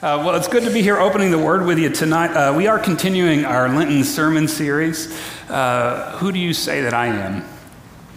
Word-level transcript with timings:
Uh, 0.00 0.22
well, 0.24 0.36
it's 0.36 0.46
good 0.46 0.62
to 0.62 0.70
be 0.70 0.80
here 0.80 0.96
opening 0.96 1.32
the 1.32 1.38
Word 1.38 1.66
with 1.66 1.76
you 1.76 1.90
tonight. 1.90 2.28
Uh, 2.28 2.54
we 2.56 2.68
are 2.68 2.78
continuing 2.78 3.44
our 3.44 3.68
Lenten 3.68 4.04
sermon 4.04 4.46
series. 4.46 5.12
Uh, 5.50 6.16
who 6.18 6.30
do 6.30 6.38
you 6.38 6.54
say 6.54 6.82
that 6.82 6.94
I 6.94 7.08
am? 7.08 7.44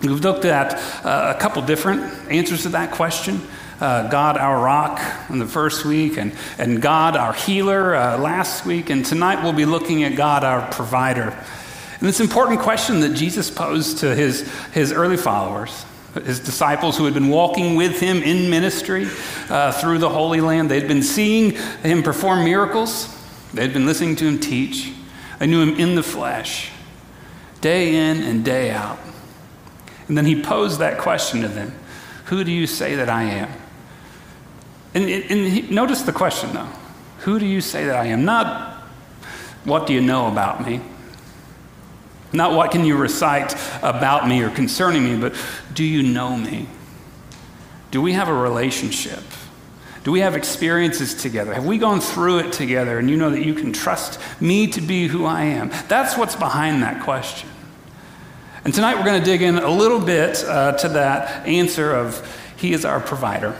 We've 0.04 0.20
looked 0.20 0.46
at 0.46 0.76
uh, 1.04 1.34
a 1.36 1.40
couple 1.42 1.60
different 1.64 2.04
answers 2.30 2.62
to 2.64 2.70
that 2.70 2.92
question. 2.92 3.42
Uh, 3.80 4.08
God, 4.10 4.38
our 4.38 4.64
rock, 4.64 5.02
in 5.32 5.40
the 5.40 5.48
first 5.48 5.84
week, 5.84 6.20
and, 6.20 6.34
and 6.60 6.84
God, 6.84 7.18
our 7.18 7.34
healer, 7.34 7.96
uh, 7.96 8.16
last 8.20 8.64
week. 8.64 8.92
And 8.92 9.04
tonight 9.04 9.42
we'll 9.42 9.52
be 9.52 9.66
looking 9.66 10.04
at 10.04 10.16
God, 10.16 10.44
our 10.44 10.72
provider. 10.72 11.32
And 11.32 12.08
this 12.08 12.20
important 12.20 12.60
question 12.60 13.00
that 13.00 13.16
Jesus 13.16 13.50
posed 13.50 13.98
to 14.02 14.14
his, 14.14 14.48
his 14.72 14.92
early 14.92 15.18
followers 15.18 15.84
his 16.14 16.40
disciples 16.40 16.98
who 16.98 17.06
had 17.06 17.14
been 17.14 17.30
walking 17.30 17.76
with 17.76 18.00
him 18.00 18.18
in 18.22 18.50
ministry 18.50 19.08
uh, 19.50 19.72
through 19.72 20.00
the 20.00 20.10
Holy 20.10 20.42
Land. 20.42 20.70
They'd 20.70 20.88
been 20.88 21.04
seeing 21.04 21.52
him 21.84 22.04
perform 22.04 22.44
miracles, 22.44 23.08
they'd 23.54 23.74
been 23.74 23.86
listening 23.86 24.16
to 24.18 24.28
him 24.28 24.40
teach. 24.40 24.94
They 25.40 25.48
knew 25.48 25.62
him 25.62 25.76
in 25.80 25.96
the 25.96 26.04
flesh, 26.04 26.70
day 27.62 27.96
in 27.96 28.22
and 28.22 28.46
day 28.46 28.70
out. 28.72 29.00
And 30.08 30.18
then 30.18 30.26
he 30.26 30.42
posed 30.42 30.80
that 30.80 31.00
question 31.00 31.42
to 31.42 31.48
them 31.48 31.74
Who 32.26 32.44
do 32.44 32.52
you 32.52 32.68
say 32.68 32.96
that 32.96 33.10
I 33.10 33.24
am? 33.24 33.50
And, 34.94 35.10
and 35.10 35.48
he, 35.48 35.62
notice 35.74 36.02
the 36.02 36.12
question, 36.12 36.54
though. 36.54 36.68
Who 37.20 37.40
do 37.40 37.46
you 37.46 37.62
say 37.62 37.86
that 37.86 37.96
I 37.96 38.08
am? 38.08 38.26
Not 38.26 38.72
what 39.64 39.88
do 39.88 39.94
you 39.94 40.02
know 40.02 40.28
about 40.28 40.66
me? 40.66 40.82
Not 42.34 42.54
what 42.54 42.72
can 42.72 42.86
you 42.86 42.96
recite 42.96 43.56
about 43.82 44.28
me 44.28 44.42
or 44.42 44.50
concerning 44.50 45.04
me, 45.04 45.18
but 45.18 45.36
do 45.74 45.84
you 45.84 46.04
know 46.04 46.36
me? 46.38 46.68
Do 47.92 48.02
we 48.02 48.14
have 48.14 48.30
a 48.30 48.34
relationship? 48.34 49.24
Do 50.04 50.12
we 50.12 50.22
have 50.22 50.36
experiences 50.36 51.14
together? 51.14 51.54
Have 51.54 51.66
we 51.66 51.78
gone 51.78 52.00
through 52.00 52.40
it 52.40 52.54
together 52.54 52.98
and 52.98 53.10
you 53.10 53.18
know 53.18 53.30
that 53.30 53.46
you 53.46 53.54
can 53.54 53.72
trust 53.72 54.20
me 54.40 54.68
to 54.68 54.82
be 54.82 55.08
who 55.08 55.26
I 55.26 55.44
am? 55.44 55.72
That's 55.88 56.18
what's 56.18 56.36
behind 56.36 56.82
that 56.82 57.04
question. 57.04 57.50
And 58.64 58.74
tonight 58.74 58.96
we're 58.96 59.06
going 59.06 59.20
to 59.20 59.26
dig 59.26 59.42
in 59.42 59.58
a 59.58 59.70
little 59.70 60.00
bit 60.00 60.44
uh, 60.46 60.74
to 60.74 60.90
that 60.90 61.46
answer 61.48 61.92
of 61.94 62.26
He 62.56 62.74
is 62.74 62.86
our 62.86 63.00
provider. 63.00 63.56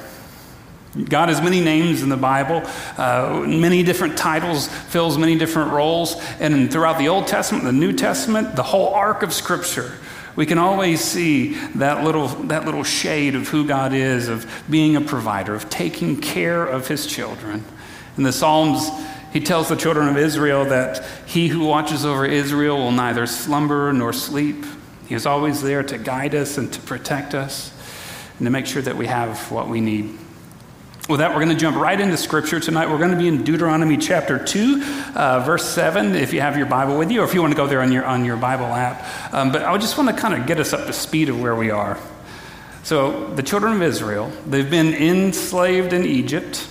God 1.08 1.30
has 1.30 1.42
many 1.42 1.62
names 1.62 2.04
in 2.04 2.10
the 2.10 2.18
Bible, 2.18 2.64
uh, 2.98 3.46
many 3.48 3.82
different 3.82 4.18
titles, 4.18 4.68
fills 4.68 5.18
many 5.18 5.38
different 5.38 5.72
roles. 5.72 6.16
And 6.40 6.70
throughout 6.70 6.98
the 6.98 7.08
Old 7.08 7.28
Testament, 7.28 7.64
the 7.64 7.72
New 7.72 7.94
Testament, 7.94 8.58
the 8.58 8.64
whole 8.64 8.94
arc 8.94 9.24
of 9.24 9.32
Scripture, 9.32 9.94
we 10.36 10.46
can 10.46 10.58
always 10.58 11.02
see 11.02 11.54
that 11.76 12.04
little, 12.04 12.28
that 12.28 12.66
little 12.66 12.84
shade 12.84 13.36
of 13.36 13.48
who 13.48 13.66
God 13.66 13.94
is, 13.94 14.28
of 14.28 14.64
being 14.70 14.98
a 14.98 15.02
provider, 15.02 15.56
of 15.56 15.70
taking 15.70 16.20
care 16.20 16.66
of 16.66 16.88
his 16.88 17.06
children. 17.08 17.64
In 18.18 18.24
the 18.24 18.34
Psalms, 18.34 18.90
he 19.32 19.40
tells 19.40 19.70
the 19.70 19.78
children 19.78 20.10
of 20.10 20.18
Israel 20.18 20.66
that 20.66 21.06
he 21.26 21.48
who 21.48 21.66
watches 21.66 22.06
over 22.06 22.26
Israel 22.26 22.78
will 22.78 22.92
neither 22.92 23.26
slumber 23.28 23.94
nor 23.94 24.12
sleep. 24.12 24.66
He 25.08 25.16
is 25.16 25.26
always 25.26 25.62
there 25.62 25.84
to 25.84 25.98
guide 25.98 26.36
us 26.36 26.58
and 26.58 26.72
to 26.74 26.82
protect 26.82 27.34
us 27.34 27.74
and 28.38 28.46
to 28.46 28.52
make 28.52 28.66
sure 28.66 28.82
that 28.82 28.98
we 28.98 29.08
have 29.08 29.50
what 29.52 29.70
we 29.70 29.80
need. 29.80 30.18
With 31.12 31.20
that, 31.20 31.32
we're 31.32 31.44
going 31.44 31.50
to 31.50 31.56
jump 31.56 31.76
right 31.76 32.00
into 32.00 32.16
Scripture 32.16 32.62
tonight. 32.62 32.90
We're 32.90 32.98
going 32.98 33.12
to 33.12 33.18
be 33.18 33.28
in 33.28 33.44
Deuteronomy 33.44 33.98
chapter 33.98 34.40
2, 34.40 34.82
uh, 35.14 35.44
verse 35.46 35.70
7, 35.70 36.16
if 36.16 36.32
you 36.32 36.40
have 36.40 36.56
your 36.56 36.68
Bible 36.68 36.98
with 36.98 37.12
you, 37.12 37.20
or 37.20 37.26
if 37.26 37.34
you 37.34 37.42
want 37.42 37.52
to 37.52 37.58
go 37.58 37.68
there 37.68 37.82
on 37.82 37.92
your, 37.92 38.06
on 38.06 38.24
your 38.24 38.38
Bible 38.38 38.68
app. 38.68 39.34
Um, 39.34 39.52
but 39.52 39.64
I 39.64 39.78
just 39.78 39.98
want 39.98 40.08
to 40.10 40.16
kind 40.16 40.34
of 40.34 40.48
get 40.48 40.58
us 40.58 40.72
up 40.72 40.88
to 40.88 40.94
speed 40.94 41.28
of 41.28 41.42
where 41.42 41.54
we 41.54 41.70
are. 41.70 42.00
So, 42.84 43.28
the 43.36 43.44
children 43.44 43.74
of 43.74 43.82
Israel, 43.82 44.32
they've 44.48 44.70
been 44.70 44.94
enslaved 44.94 45.92
in 45.92 46.06
Egypt, 46.06 46.66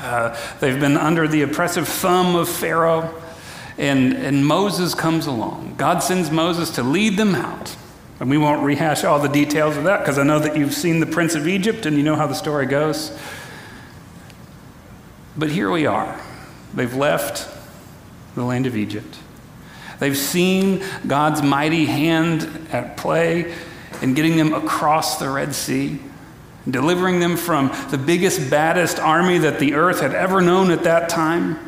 uh, 0.00 0.40
they've 0.60 0.80
been 0.80 0.96
under 0.96 1.28
the 1.28 1.42
oppressive 1.42 1.86
thumb 1.86 2.34
of 2.34 2.48
Pharaoh, 2.48 3.22
and, 3.76 4.14
and 4.14 4.46
Moses 4.46 4.94
comes 4.94 5.26
along. 5.26 5.74
God 5.76 5.98
sends 5.98 6.30
Moses 6.30 6.70
to 6.76 6.82
lead 6.82 7.18
them 7.18 7.34
out. 7.34 7.76
And 8.20 8.30
we 8.30 8.38
won't 8.38 8.62
rehash 8.62 9.04
all 9.04 9.18
the 9.18 9.28
details 9.28 9.76
of 9.76 9.84
that 9.84 9.98
because 9.98 10.16
I 10.16 10.22
know 10.22 10.38
that 10.38 10.56
you've 10.56 10.72
seen 10.72 11.00
the 11.00 11.06
Prince 11.06 11.34
of 11.34 11.46
Egypt 11.46 11.84
and 11.84 11.96
you 11.96 12.04
know 12.04 12.16
how 12.16 12.26
the 12.26 12.34
story 12.34 12.66
goes. 12.66 13.18
But 15.36 15.50
here 15.50 15.70
we 15.70 15.86
are. 15.86 16.20
They've 16.74 16.94
left 16.94 17.48
the 18.34 18.44
land 18.44 18.66
of 18.66 18.76
Egypt. 18.76 19.18
They've 19.98 20.16
seen 20.16 20.84
God's 21.06 21.42
mighty 21.42 21.86
hand 21.86 22.68
at 22.72 22.96
play 22.96 23.54
in 24.00 24.14
getting 24.14 24.36
them 24.36 24.52
across 24.52 25.18
the 25.18 25.30
Red 25.30 25.54
Sea, 25.54 26.00
delivering 26.68 27.20
them 27.20 27.36
from 27.36 27.70
the 27.90 27.98
biggest, 27.98 28.50
baddest 28.50 28.98
army 28.98 29.38
that 29.38 29.58
the 29.58 29.74
earth 29.74 30.00
had 30.00 30.14
ever 30.14 30.40
known 30.40 30.70
at 30.70 30.84
that 30.84 31.08
time. 31.08 31.58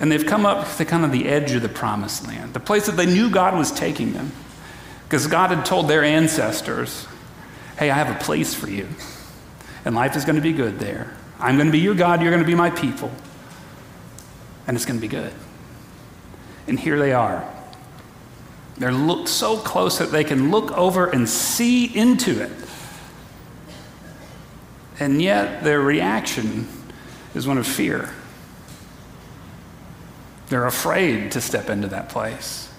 And 0.00 0.12
they've 0.12 0.26
come 0.26 0.44
up 0.44 0.76
to 0.76 0.84
kind 0.84 1.04
of 1.04 1.12
the 1.12 1.26
edge 1.26 1.52
of 1.52 1.62
the 1.62 1.68
promised 1.68 2.26
land, 2.26 2.52
the 2.52 2.60
place 2.60 2.86
that 2.86 2.96
they 2.96 3.06
knew 3.06 3.30
God 3.30 3.56
was 3.56 3.70
taking 3.70 4.12
them. 4.12 4.32
Because 5.04 5.26
God 5.26 5.50
had 5.50 5.64
told 5.64 5.88
their 5.88 6.02
ancestors, 6.04 7.06
hey, 7.78 7.90
I 7.90 7.94
have 7.94 8.14
a 8.14 8.22
place 8.22 8.54
for 8.54 8.68
you, 8.68 8.88
and 9.84 9.94
life 9.94 10.16
is 10.16 10.24
going 10.24 10.36
to 10.36 10.42
be 10.42 10.52
good 10.52 10.78
there. 10.78 11.14
I'm 11.38 11.56
going 11.56 11.66
to 11.66 11.72
be 11.72 11.80
your 11.80 11.94
God, 11.94 12.22
you're 12.22 12.30
going 12.30 12.42
to 12.42 12.46
be 12.46 12.54
my 12.54 12.70
people. 12.70 13.10
And 14.66 14.76
it's 14.76 14.86
going 14.86 14.98
to 14.98 15.02
be 15.02 15.08
good. 15.08 15.32
And 16.66 16.78
here 16.78 16.98
they 16.98 17.12
are. 17.12 17.48
They're 18.76 18.92
look 18.92 19.28
so 19.28 19.56
close 19.56 19.98
that 19.98 20.10
they 20.10 20.24
can 20.24 20.50
look 20.50 20.72
over 20.72 21.06
and 21.06 21.28
see 21.28 21.84
into 21.84 22.42
it. 22.42 22.50
And 24.98 25.20
yet 25.20 25.64
their 25.64 25.80
reaction 25.80 26.68
is 27.34 27.46
one 27.46 27.58
of 27.58 27.66
fear. 27.66 28.10
They're 30.48 30.66
afraid 30.66 31.32
to 31.32 31.40
step 31.40 31.68
into 31.68 31.88
that 31.88 32.08
place. 32.08 32.70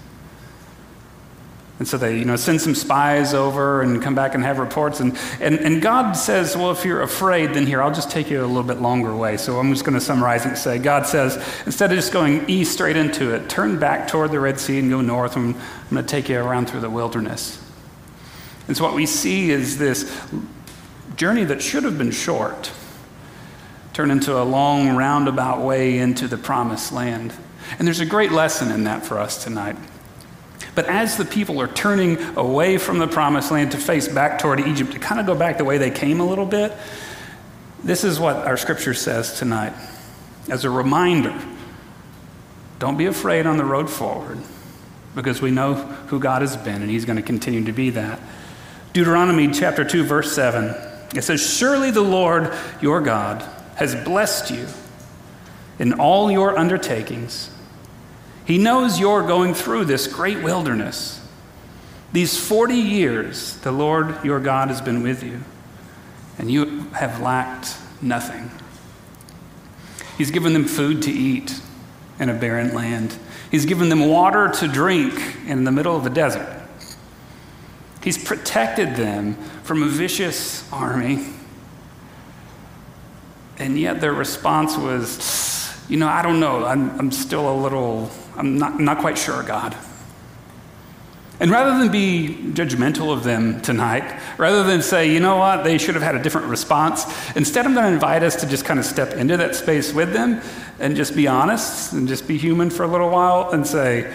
And 1.78 1.86
so 1.86 1.98
they, 1.98 2.18
you 2.18 2.24
know, 2.24 2.38
send 2.38 2.62
some 2.62 2.74
spies 2.74 3.34
over 3.34 3.82
and 3.82 4.02
come 4.02 4.16
back 4.16 4.34
and 4.34 4.44
have 4.46 4.60
reports. 4.60 5.02
And, 5.02 5.18
and, 5.42 5.60
and 5.60 5.82
God 5.82 6.14
says, 6.14 6.56
well, 6.56 6.72
if 6.72 6.86
you're 6.86 7.02
afraid, 7.02 7.54
then 7.54 7.68
here, 7.68 7.82
I'll 7.82 7.94
just 7.94 8.10
take 8.10 8.30
you 8.30 8.40
a 8.40 8.48
little 8.48 8.64
bit 8.64 8.80
longer 8.80 9.14
way. 9.14 9.36
So 9.36 9.60
I'm 9.60 9.74
just 9.74 9.84
going 9.84 9.96
to 9.96 10.00
summarize 10.00 10.46
and 10.46 10.58
say, 10.58 10.78
God 10.78 11.06
says, 11.06 11.36
instead 11.66 11.92
of 11.92 11.98
just 11.98 12.14
going 12.14 12.50
east 12.50 12.72
straight 12.72 12.96
into 12.96 13.36
it, 13.36 13.50
turn 13.50 13.78
back 13.78 14.08
toward 14.08 14.32
the 14.32 14.40
Red 14.40 14.58
Sea 14.58 14.80
and 14.80 14.90
go 14.90 15.02
north. 15.02 15.36
And 15.36 15.54
I'm 15.54 15.90
going 15.90 16.06
to 16.06 16.10
take 16.10 16.30
you 16.30 16.40
around 16.40 16.70
through 16.70 16.80
the 16.80 16.90
wilderness. 16.90 17.62
And 18.70 18.78
so 18.78 18.86
what 18.86 18.94
we 18.94 19.06
see 19.06 19.52
is 19.52 19.78
this 19.78 20.10
journey 21.18 21.44
that 21.44 21.62
should 21.62 21.84
have 21.84 21.98
been 21.98 22.12
short 22.12 22.72
turn 23.92 24.12
into 24.12 24.38
a 24.38 24.44
long 24.44 24.96
roundabout 24.96 25.62
way 25.62 26.00
into 26.00 26.28
the 26.28 26.38
promised 26.38 26.92
land. 26.92 27.34
And 27.80 27.88
there's 27.88 28.02
a 28.02 28.06
great 28.06 28.32
lesson 28.32 28.70
in 28.70 28.84
that 28.84 29.06
for 29.06 29.18
us 29.18 29.42
tonight. 29.42 29.78
But 30.76 30.88
as 30.88 31.16
the 31.16 31.24
people 31.24 31.62
are 31.62 31.68
turning 31.68 32.22
away 32.38 32.78
from 32.78 33.00
the 33.00 33.08
promised 33.08 33.50
land 33.50 33.72
to 33.72 33.78
face 33.78 34.10
back 34.10 34.40
toward 34.40 34.60
Egypt, 34.60 34.92
to 34.92 35.00
kind 35.00 35.22
of 35.22 35.26
go 35.26 35.34
back 35.34 35.58
the 35.58 35.64
way 35.64 35.78
they 35.78 35.90
came 35.90 36.20
a 36.20 36.26
little 36.26 36.46
bit, 36.46 36.74
this 37.84 38.04
is 38.04 38.20
what 38.20 38.36
our 38.36 38.58
scripture 38.58 38.94
says 38.94 39.40
tonight. 39.40 39.74
As 40.50 40.66
a 40.66 40.70
reminder, 40.70 41.40
don't 42.78 42.98
be 42.98 43.06
afraid 43.06 43.46
on 43.46 43.58
the 43.58 43.66
road 43.66 43.90
forward 43.90 44.40
because 45.16 45.42
we 45.42 45.50
know 45.50 45.76
who 45.76 46.20
God 46.20 46.42
has 46.42 46.58
been 46.58 46.82
and 46.82 46.92
He's 46.92 47.06
going 47.06 47.16
to 47.16 47.22
continue 47.22 47.64
to 47.64 47.72
be 47.72 47.92
that. 47.92 48.20
Deuteronomy 48.92 49.52
chapter 49.52 49.86
2, 49.86 50.04
verse 50.04 50.34
7, 50.36 50.76
it 51.16 51.24
says, 51.24 51.42
Surely 51.42 51.92
the 51.92 52.02
Lord 52.02 52.54
your 52.82 53.00
God 53.02 53.42
has 53.76 53.96
blessed 53.96 54.52
you 54.52 54.68
in 55.80 55.94
all 55.94 56.30
your 56.30 56.58
undertakings 56.58 57.50
he 58.46 58.58
knows 58.58 59.00
you're 59.00 59.26
going 59.26 59.54
through 59.54 59.86
this 59.86 60.08
great 60.08 60.44
wilderness. 60.44 61.22
These 62.14 62.38
40 62.38 62.76
years, 62.76 63.58
the 63.58 63.72
Lord 63.72 64.24
your 64.24 64.40
God 64.40 64.70
has 64.70 64.82
been 64.82 65.04
with 65.04 65.24
you, 65.24 65.42
and 66.38 66.50
you 66.50 66.82
have 66.94 67.20
lacked 67.20 67.76
nothing. 68.02 68.52
He's 70.18 70.32
given 70.32 70.54
them 70.54 70.66
food 70.66 71.02
to 71.04 71.12
eat 71.12 71.60
in 72.20 72.30
a 72.30 72.34
barren 72.34 72.74
land, 72.74 73.18
He's 73.52 73.66
given 73.66 73.90
them 73.90 74.08
water 74.08 74.50
to 74.50 74.68
drink 74.68 75.14
in 75.48 75.64
the 75.64 75.72
middle 75.72 75.96
of 75.96 76.04
the 76.04 76.10
desert. 76.10 76.62
He's 78.04 78.24
protected 78.24 78.96
them 78.96 79.36
from 79.64 79.82
a 79.82 79.88
vicious 79.88 80.72
army. 80.72 81.28
And 83.58 83.80
yet 83.80 84.02
their 84.02 84.14
response 84.14 84.78
was, 84.78 85.65
you 85.90 85.98
know, 85.98 86.08
I 86.08 86.22
don't 86.22 86.40
know. 86.40 86.66
I'm, 86.66 87.00
I'm 87.00 87.12
still 87.12 87.52
a 87.52 87.56
little 87.56 88.10
I'm 88.38 88.58
not, 88.58 88.80
not 88.80 89.00
quite 89.00 89.18
sure, 89.18 89.44
God. 89.44 89.76
And 91.40 91.52
rather 91.52 91.78
than 91.78 91.92
be 91.92 92.52
judgmental 92.54 93.12
of 93.12 93.26
them 93.26 93.62
tonight, 93.62 94.20
rather 94.38 94.64
than 94.64 94.82
say, 94.82 95.12
you 95.12 95.20
know 95.20 95.36
what, 95.36 95.64
they 95.64 95.78
should 95.78 95.96
have 95.96 96.04
had 96.04 96.16
a 96.16 96.24
different 96.24 96.48
response, 96.48 97.06
instead 97.36 97.66
I'm 97.66 97.74
going 97.74 97.88
to 97.88 97.94
invite 97.94 98.24
us 98.24 98.38
to 98.38 98.48
just 98.48 98.64
kind 98.64 98.80
of 98.80 98.86
step 98.86 99.14
into 99.14 99.36
that 99.38 99.54
space 99.54 99.94
with 99.94 100.14
them 100.14 100.42
and 100.80 100.96
just 100.96 101.14
be 101.14 101.28
honest 101.28 101.92
and 101.92 102.08
just 102.08 102.26
be 102.26 102.38
human 102.38 102.70
for 102.70 102.84
a 102.84 102.88
little 102.88 103.10
while 103.10 103.52
and 103.52 103.68
say, 103.68 104.14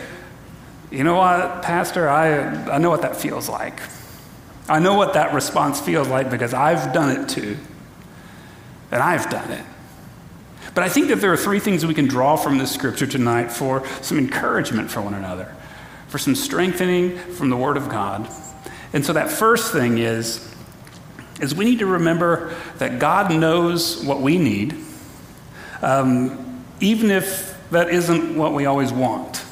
you 0.90 1.04
know 1.04 1.14
what, 1.14 1.62
Pastor, 1.62 2.08
I, 2.08 2.72
I 2.72 2.78
know 2.78 2.88
what 2.88 3.02
that 3.02 3.16
feels 3.16 3.48
like. 3.48 3.80
I 4.68 4.78
know 4.78 4.94
what 4.94 5.12
that 5.14 5.34
response 5.34 5.78
feels 5.78 6.08
like 6.08 6.30
because 6.30 6.54
I've 6.54 6.92
done 6.94 7.20
it 7.20 7.28
too. 7.28 7.58
And 8.90 9.02
I've 9.02 9.28
done 9.28 9.50
it. 9.50 9.64
But 10.74 10.84
I 10.84 10.88
think 10.88 11.08
that 11.08 11.20
there 11.20 11.32
are 11.32 11.36
three 11.36 11.58
things 11.58 11.84
we 11.84 11.94
can 11.94 12.06
draw 12.06 12.36
from 12.36 12.58
this 12.58 12.72
scripture 12.72 13.06
tonight 13.06 13.50
for 13.50 13.86
some 14.02 14.18
encouragement 14.18 14.90
for 14.90 15.00
one 15.00 15.14
another, 15.14 15.54
for 16.08 16.18
some 16.18 16.34
strengthening 16.34 17.16
from 17.16 17.50
the 17.50 17.56
Word 17.56 17.76
of 17.76 17.88
God. 17.88 18.30
And 18.92 19.04
so 19.04 19.12
that 19.12 19.30
first 19.30 19.72
thing 19.72 19.98
is, 19.98 20.46
is 21.40 21.54
we 21.54 21.64
need 21.64 21.78
to 21.80 21.86
remember 21.86 22.54
that 22.78 22.98
God 22.98 23.32
knows 23.32 24.04
what 24.04 24.20
we 24.20 24.38
need, 24.38 24.76
um, 25.82 26.64
even 26.80 27.10
if 27.10 27.56
that 27.70 27.90
isn't 27.90 28.36
what 28.36 28.52
we 28.52 28.66
always 28.66 28.92
want. 28.92 29.44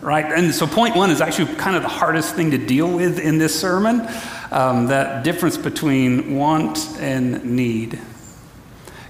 Right? 0.00 0.24
And 0.24 0.54
so, 0.54 0.66
point 0.66 0.96
one 0.96 1.10
is 1.10 1.22
actually 1.22 1.54
kind 1.54 1.76
of 1.76 1.82
the 1.82 1.88
hardest 1.88 2.34
thing 2.34 2.50
to 2.50 2.58
deal 2.58 2.90
with 2.90 3.18
in 3.18 3.38
this 3.38 3.58
sermon 3.58 4.06
um, 4.50 4.88
that 4.88 5.24
difference 5.24 5.56
between 5.56 6.36
want 6.36 6.78
and 6.98 7.42
need. 7.44 7.98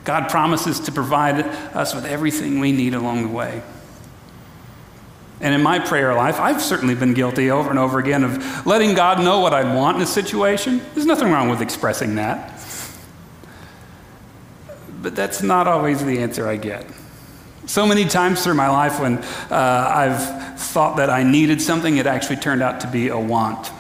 God 0.05 0.29
promises 0.29 0.81
to 0.81 0.93
provide 0.93 1.41
us 1.75 1.95
with 1.95 2.05
everything 2.05 2.61
we 2.61 2.73
need 2.73 2.95
along 2.95 3.23
the 3.23 3.29
way. 3.29 3.63
And 5.41 5.55
in 5.55 5.63
my 5.63 5.79
prayer 5.79 6.15
life, 6.15 6.39
I've 6.39 6.63
certainly 6.63 6.95
been 6.95 7.13
guilty 7.13 7.51
over 7.51 7.69
and 7.69 7.79
over 7.79 7.99
again 7.99 8.23
of 8.23 8.67
letting 8.67 8.95
God 8.95 9.23
know 9.23 9.41
what 9.41 9.53
I 9.53 9.75
want 9.75 9.97
in 9.97 10.03
a 10.03 10.07
situation. 10.07 10.81
There's 10.95 11.07
nothing 11.07 11.31
wrong 11.31 11.49
with 11.49 11.61
expressing 11.61 12.15
that. 12.15 12.63
But 15.03 15.17
that's 15.17 15.43
not 15.43 15.67
always 15.67 16.05
the 16.05 16.19
answer 16.21 16.47
I 16.47 16.57
get. 16.57 16.87
So 17.67 17.87
many 17.87 18.05
times 18.05 18.45
through 18.45 18.55
my 18.55 18.69
life 18.69 19.01
when 19.01 19.19
uh, 19.19 19.93
I've 19.95 20.59
thought 20.59 20.97
that 20.99 21.11
I 21.11 21.23
needed 21.23 21.61
something, 21.61 21.97
it 21.97 22.07
actually 22.07 22.37
turned 22.37 22.63
out 22.63 22.81
to 22.81 22.87
be 22.87 23.09
a 23.09 23.19
want. 23.19 23.71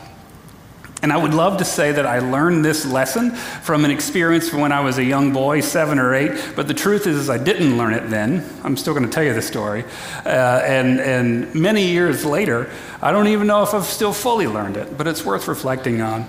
And 1.04 1.12
I 1.12 1.18
would 1.18 1.34
love 1.34 1.58
to 1.58 1.66
say 1.66 1.92
that 1.92 2.06
I 2.06 2.20
learned 2.20 2.64
this 2.64 2.86
lesson 2.86 3.32
from 3.32 3.84
an 3.84 3.90
experience 3.90 4.48
from 4.48 4.60
when 4.60 4.72
I 4.72 4.80
was 4.80 4.96
a 4.96 5.04
young 5.04 5.34
boy, 5.34 5.60
seven 5.60 5.98
or 5.98 6.14
eight, 6.14 6.32
but 6.56 6.66
the 6.66 6.72
truth 6.72 7.06
is, 7.06 7.18
is 7.18 7.28
I 7.28 7.36
didn't 7.36 7.76
learn 7.76 7.92
it 7.92 8.08
then. 8.08 8.42
I'm 8.64 8.74
still 8.74 8.94
going 8.94 9.04
to 9.04 9.12
tell 9.12 9.22
you 9.22 9.34
the 9.34 9.42
story. 9.42 9.84
Uh, 10.24 10.62
and, 10.64 11.00
and 11.00 11.54
many 11.54 11.88
years 11.88 12.24
later, 12.24 12.70
I 13.02 13.12
don't 13.12 13.26
even 13.26 13.46
know 13.46 13.62
if 13.62 13.74
I've 13.74 13.84
still 13.84 14.14
fully 14.14 14.46
learned 14.46 14.78
it, 14.78 14.96
but 14.96 15.06
it's 15.06 15.22
worth 15.26 15.46
reflecting 15.46 16.00
on. 16.00 16.26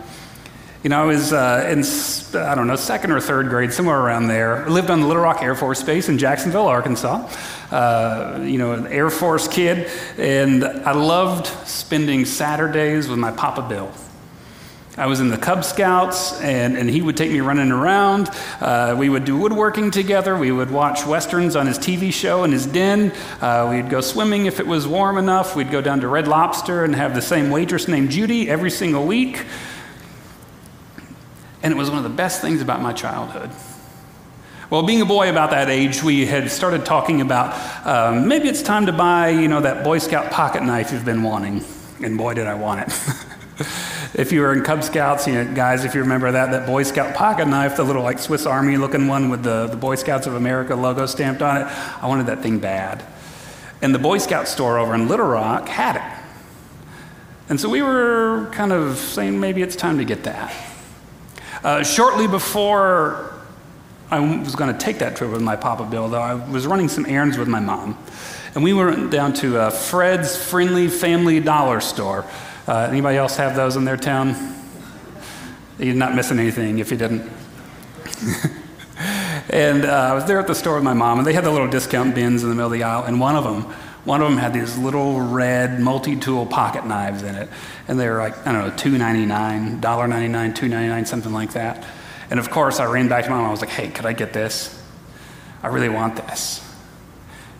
You 0.83 0.89
know, 0.89 1.04
I 1.04 1.06
was 1.06 1.31
uh, 1.31 1.69
in, 1.72 1.86
I 2.38 2.54
don't 2.54 2.68
know, 2.68 2.75
second 2.75 3.12
or 3.12 3.22
third 3.22 3.48
grade, 3.48 3.72
somewhere 3.72 3.98
around 3.98 4.27
there. 4.27 4.66
I 4.66 4.68
lived 4.68 4.89
on 4.89 5.00
the 5.00 5.07
Little 5.07 5.24
Rock 5.24 5.42
Air 5.42 5.56
Force 5.56 5.83
Base 5.83 6.10
in 6.10 6.18
Jacksonville, 6.18 6.68
Arkansas. 6.68 7.31
Uh, 7.72 8.42
you 8.44 8.57
know, 8.57 8.74
an 8.74 8.88
Air 8.88 9.10
Force 9.10 9.48
kid. 9.48 9.89
And 10.18 10.66
I 10.66 10.92
loved 10.92 11.48
spending 11.66 12.25
Saturdays 12.25 13.07
with 13.07 13.19
my 13.19 13.31
Papa 13.31 13.62
Bill. 13.69 13.89
I 14.97 15.07
was 15.07 15.19
in 15.19 15.27
the 15.27 15.38
Cub 15.38 15.65
Scouts, 15.65 16.39
and, 16.39 16.77
and 16.77 16.89
he 16.89 17.01
would 17.01 17.18
take 17.18 17.30
me 17.30 17.42
running 17.42 17.69
around. 17.69 18.30
Uh, 18.62 18.95
we 18.97 19.09
would 19.09 19.25
do 19.25 19.36
woodworking 19.36 19.92
together. 19.92 20.38
We 20.38 20.53
would 20.53 20.71
watch 20.71 21.06
westerns 21.06 21.57
on 21.57 21.68
his 21.68 21.77
TV 21.77 22.13
show 22.13 22.45
in 22.45 22.53
his 22.53 22.65
den. 22.65 23.12
Uh, 23.42 23.68
we'd 23.69 23.89
go 23.89 24.00
swimming 24.00 24.45
if 24.45 24.62
it 24.62 24.68
was 24.68 24.88
warm 24.88 25.18
enough. 25.18 25.53
We'd 25.53 25.69
go 25.69 25.81
down 25.81 26.00
to 26.00 26.07
Red 26.07 26.30
Lobster 26.30 26.86
and 26.86 26.95
have 26.95 27.13
the 27.13 27.21
same 27.21 27.50
waitress 27.50 27.89
named 27.89 28.09
Judy 28.09 28.50
every 28.50 28.71
single 28.71 29.06
week. 29.06 29.45
And 31.62 31.74
it 31.74 31.77
was 31.77 31.89
one 31.89 31.98
of 31.98 32.06
the 32.06 32.09
best 32.09 32.39
things 32.39 32.62
about 32.62 32.81
my 32.81 32.94
childhood. 32.94 33.50
Well, 34.69 34.83
being 34.83 35.01
a 35.01 35.06
boy 35.06 35.30
about 35.30 35.51
that 35.51 35.69
age, 35.69 36.03
we 36.03 36.25
had 36.25 36.50
started 36.50 36.86
talking 36.86 37.19
about 37.19 37.86
um, 37.86 38.30
maybe 38.30 38.48
it's 38.48 38.62
time 38.62 38.86
to 38.86 38.94
buy, 38.94 39.30
you 39.30 39.50
know, 39.50 39.59
that 39.59 39.83
Boy 39.83 39.98
Scout 39.98 40.31
pocket 40.31 40.63
knife 40.63 40.94
you've 40.94 41.03
been 41.03 41.21
wanting. 41.21 41.65
And 42.01 42.18
boy, 42.18 42.33
did 42.33 42.48
I 42.48 42.53
want 42.53 42.88
it. 42.88 42.94
if 44.13 44.31
you 44.31 44.42
were 44.42 44.54
in 44.54 44.63
Cub 44.63 44.84
Scouts, 44.84 45.28
you 45.28 45.34
know, 45.34 45.54
guys, 45.54 45.86
if 45.86 45.96
you 45.96 46.02
remember 46.02 46.31
that, 46.31 46.52
that 46.52 46.68
Boy 46.68 46.84
Scout 46.84 47.16
pocket 47.16 47.48
knife, 47.48 47.78
the 47.78 47.84
little 47.84 48.04
like 48.04 48.19
Swiss 48.19 48.46
Army 48.46 48.75
looking 48.75 49.07
one 49.07 49.30
with 49.30 49.44
the, 49.44 49.68
the 49.68 49.78
Boy 49.78 49.96
Scouts 49.96 50.28
of 50.28 50.36
America 50.36 50.75
logo 50.75 51.06
stamped 51.06 51.42
on 51.42 51.57
it, 51.57 51.68
I 52.02 52.07
wanted 52.07 52.25
that 52.28 52.42
thing 52.42 52.60
bad. 52.60 53.04
And 53.81 53.96
the 53.96 54.00
Boy 54.00 54.18
Scout 54.18 54.48
store 54.48 54.78
over 54.78 54.94
in 54.94 55.07
Little 55.07 55.28
Rock 55.28 55.69
had 55.69 55.96
it. 55.96 56.25
And 57.48 57.60
so 57.60 57.69
we 57.69 57.81
were 57.81 58.50
kind 58.52 58.74
of 58.74 58.98
saying 58.98 59.40
maybe 59.40 59.62
it's 59.62 59.75
time 59.75 60.00
to 60.00 60.06
get 60.06 60.24
that. 60.24 60.54
Uh, 61.63 61.84
shortly 61.84 62.28
before 62.28 63.34
I 64.12 64.19
was 64.19 64.56
going 64.56 64.74
to 64.74 64.78
take 64.78 65.00
that 65.00 65.16
trip 65.16 65.31
with 65.31 65.42
my 65.42 65.56
Papa 65.56 65.86
Bill, 65.86 66.10
though, 66.10 66.22
I 66.22 66.34
was 66.34 66.68
running 66.68 66.90
some 66.90 67.06
errands 67.06 67.38
with 67.38 67.48
my 67.48 67.60
mom. 67.60 67.98
And 68.54 68.63
we 68.63 68.74
went 68.74 69.12
down 69.12 69.34
to 69.36 69.60
uh, 69.60 69.69
Fred's 69.69 70.36
Friendly 70.36 70.88
Family 70.88 71.40
Dollar 71.40 71.80
Store 71.80 72.25
uh, 72.67 72.88
anybody 72.89 73.17
else 73.17 73.38
have 73.38 73.56
those 73.56 73.75
in 73.75 73.85
their 73.85 73.97
town? 73.97 74.56
You're 75.77 75.94
not 75.94 76.15
missing 76.15 76.39
anything 76.39 76.79
if 76.79 76.89
you 76.89 76.97
didn't. 76.97 77.21
and 79.50 79.85
uh, 79.85 79.89
I 79.89 80.13
was 80.13 80.25
there 80.25 80.39
at 80.39 80.47
the 80.47 80.56
store 80.56 80.75
with 80.75 80.83
my 80.83 80.94
mom, 80.94 81.19
and 81.19 81.27
they 81.27 81.33
had 81.33 81.44
the 81.44 81.51
little 81.51 81.67
discount 81.67 82.15
bins 82.15 82.44
in 82.44 82.50
the 82.50 82.56
middle 82.56 82.71
of 82.71 82.77
the 82.77 82.83
aisle, 82.83 83.03
and 83.03 83.19
one 83.19 83.35
of 83.35 83.44
them, 83.44 83.63
one 84.03 84.21
of 84.21 84.29
them 84.29 84.38
had 84.38 84.53
these 84.53 84.77
little 84.77 85.21
red 85.21 85.79
multi-tool 85.79 86.47
pocket 86.47 86.88
knives 86.88 87.21
in 87.21 87.35
it, 87.35 87.50
and 87.88 88.00
they 88.00 88.09
were 88.09 88.17
like 88.17 88.35
I 88.47 88.51
don't 88.51 88.67
know, 88.67 88.75
two 88.75 88.97
ninety 88.97 89.25
nine, 89.25 89.79
dollar 89.79 90.07
ninety 90.07 90.29
nine, 90.29 90.53
two 90.53 90.67
ninety 90.67 90.88
nine, 90.88 91.06
something 91.06 91.33
like 91.33 91.53
that. 91.53 91.85
And 92.31 92.39
of 92.39 92.50
course, 92.50 92.79
I 92.79 92.85
ran 92.85 93.07
back 93.07 93.25
to 93.25 93.29
my 93.29 93.38
mom. 93.38 93.47
I 93.47 93.51
was 93.51 93.62
like, 93.62 93.69
"Hey, 93.69 93.89
could 93.89 94.06
I 94.06 94.13
get 94.13 94.33
this? 94.33 94.81
I 95.62 95.67
really 95.67 95.89
want 95.89 96.15
this." 96.15 96.64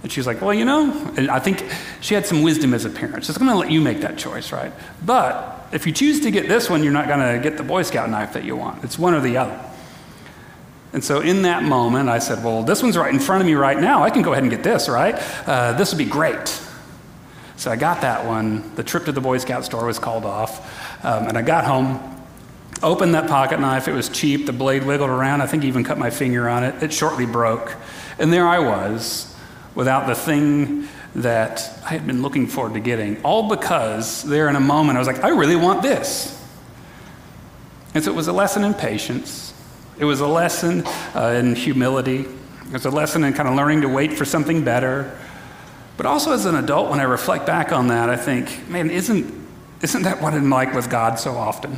And 0.06 0.12
she's 0.12 0.28
like, 0.28 0.40
well, 0.40 0.54
you 0.54 0.66
know, 0.66 0.92
and 1.18 1.32
I 1.32 1.40
think 1.40 1.66
she 2.00 2.14
had 2.14 2.28
some 2.28 2.44
wisdom 2.44 2.76
as 2.76 2.86
a 2.86 2.92
parent. 2.92 3.26
So 3.26 3.34
I'm 3.34 3.40
going 3.40 3.50
to 3.50 3.58
let 3.58 3.72
you 3.72 3.82
make 3.82 4.02
that 4.02 4.20
choice, 4.20 4.52
right? 4.52 4.72
But 5.04 5.68
if 5.72 5.88
you 5.88 5.92
choose 5.92 6.20
to 6.20 6.30
get 6.30 6.48
this 6.48 6.70
one, 6.70 6.84
you're 6.84 6.94
not 6.94 7.08
going 7.08 7.22
to 7.22 7.42
get 7.42 7.58
the 7.58 7.64
Boy 7.64 7.82
Scout 7.82 8.08
knife 8.12 8.34
that 8.34 8.44
you 8.44 8.56
want. 8.56 8.84
It's 8.84 9.00
one 9.00 9.16
or 9.16 9.20
the 9.20 9.38
other. 9.38 9.60
And 10.94 11.04
so 11.04 11.22
in 11.22 11.42
that 11.42 11.64
moment, 11.64 12.08
I 12.08 12.20
said, 12.20 12.44
well, 12.44 12.62
this 12.62 12.84
one's 12.84 12.96
right 12.96 13.12
in 13.12 13.20
front 13.20 13.42
of 13.42 13.48
me 13.48 13.56
right 13.56 13.80
now. 13.80 14.04
I 14.04 14.12
can 14.12 14.22
go 14.22 14.34
ahead 14.34 14.44
and 14.44 14.52
get 14.52 14.62
this, 14.62 14.88
right? 14.88 15.16
Uh, 15.48 15.74
this 15.74 15.92
would 15.92 15.98
be 15.98 16.06
great. 16.06 16.62
So 17.56 17.72
I 17.72 17.76
got 17.76 18.02
that 18.02 18.28
one. 18.28 18.76
The 18.76 18.84
trip 18.84 19.06
to 19.06 19.12
the 19.12 19.22
Boy 19.22 19.40
Scout 19.40 19.66
store 19.66 19.88
was 19.88 19.98
called 19.98 20.24
off. 20.24 21.04
Um, 21.04 21.30
and 21.30 21.36
I 21.36 21.42
got 21.42 21.66
home, 21.66 22.24
opened 22.84 23.16
that 23.16 23.28
pocket 23.28 23.60
knife. 23.60 23.88
It 23.88 23.94
was 23.94 24.08
cheap. 24.10 24.46
The 24.46 24.54
blade 24.54 24.84
wiggled 24.84 25.10
around. 25.10 25.42
I 25.42 25.48
think 25.48 25.64
even 25.64 25.84
cut 25.84 25.98
my 25.98 26.12
finger 26.12 26.48
on 26.48 26.64
it. 26.64 26.84
It 26.84 26.94
shortly 26.94 27.26
broke. 27.26 27.74
And 28.20 28.32
there 28.32 28.48
I 28.48 28.60
was 28.60 29.32
without 29.76 30.08
the 30.08 30.16
thing 30.16 30.88
that 31.16 31.70
I 31.86 31.90
had 31.90 32.08
been 32.08 32.22
looking 32.22 32.48
forward 32.48 32.74
to 32.74 32.80
getting, 32.80 33.22
all 33.24 33.50
because 33.50 34.24
there 34.24 34.50
in 34.50 34.56
a 34.56 34.62
moment 34.62 34.98
I 34.98 35.00
was 35.00 35.08
like, 35.08 35.24
I 35.24 35.30
really 35.30 35.56
want 35.56 35.82
this. 35.82 36.32
And 37.94 38.04
so 38.04 38.12
it 38.12 38.16
was 38.16 38.28
a 38.28 38.34
lesson 38.34 38.64
in 38.64 38.74
patience. 38.74 39.54
It 39.98 40.06
was 40.06 40.20
a 40.20 40.28
lesson 40.28 40.84
uh, 41.16 41.36
in 41.38 41.56
humility. 41.56 42.22
It 42.66 42.74
was 42.74 42.86
a 42.86 42.90
lesson 42.90 43.24
in 43.24 43.34
kind 43.34 43.48
of 43.48 43.56
learning 43.56 43.82
to 43.82 43.90
wait 43.90 44.14
for 44.14 44.26
something 44.26 44.64
better. 44.64 45.18
But 45.96 46.06
also 46.06 46.34
as 46.34 46.46
an 46.46 46.56
adult, 46.56 46.90
when 46.90 47.00
I 47.00 47.04
reflect 47.04 47.46
back 47.46 47.72
on 47.72 47.88
that, 47.88 48.10
I 48.10 48.18
think, 48.18 48.68
man, 48.68 48.90
isn't, 48.90 49.34
isn't 49.82 50.02
that 50.04 50.22
what 50.22 50.34
I'm 50.34 50.50
like 50.50 50.74
with 50.74 50.90
God 50.90 51.20
so 51.20 51.36
often? 51.36 51.78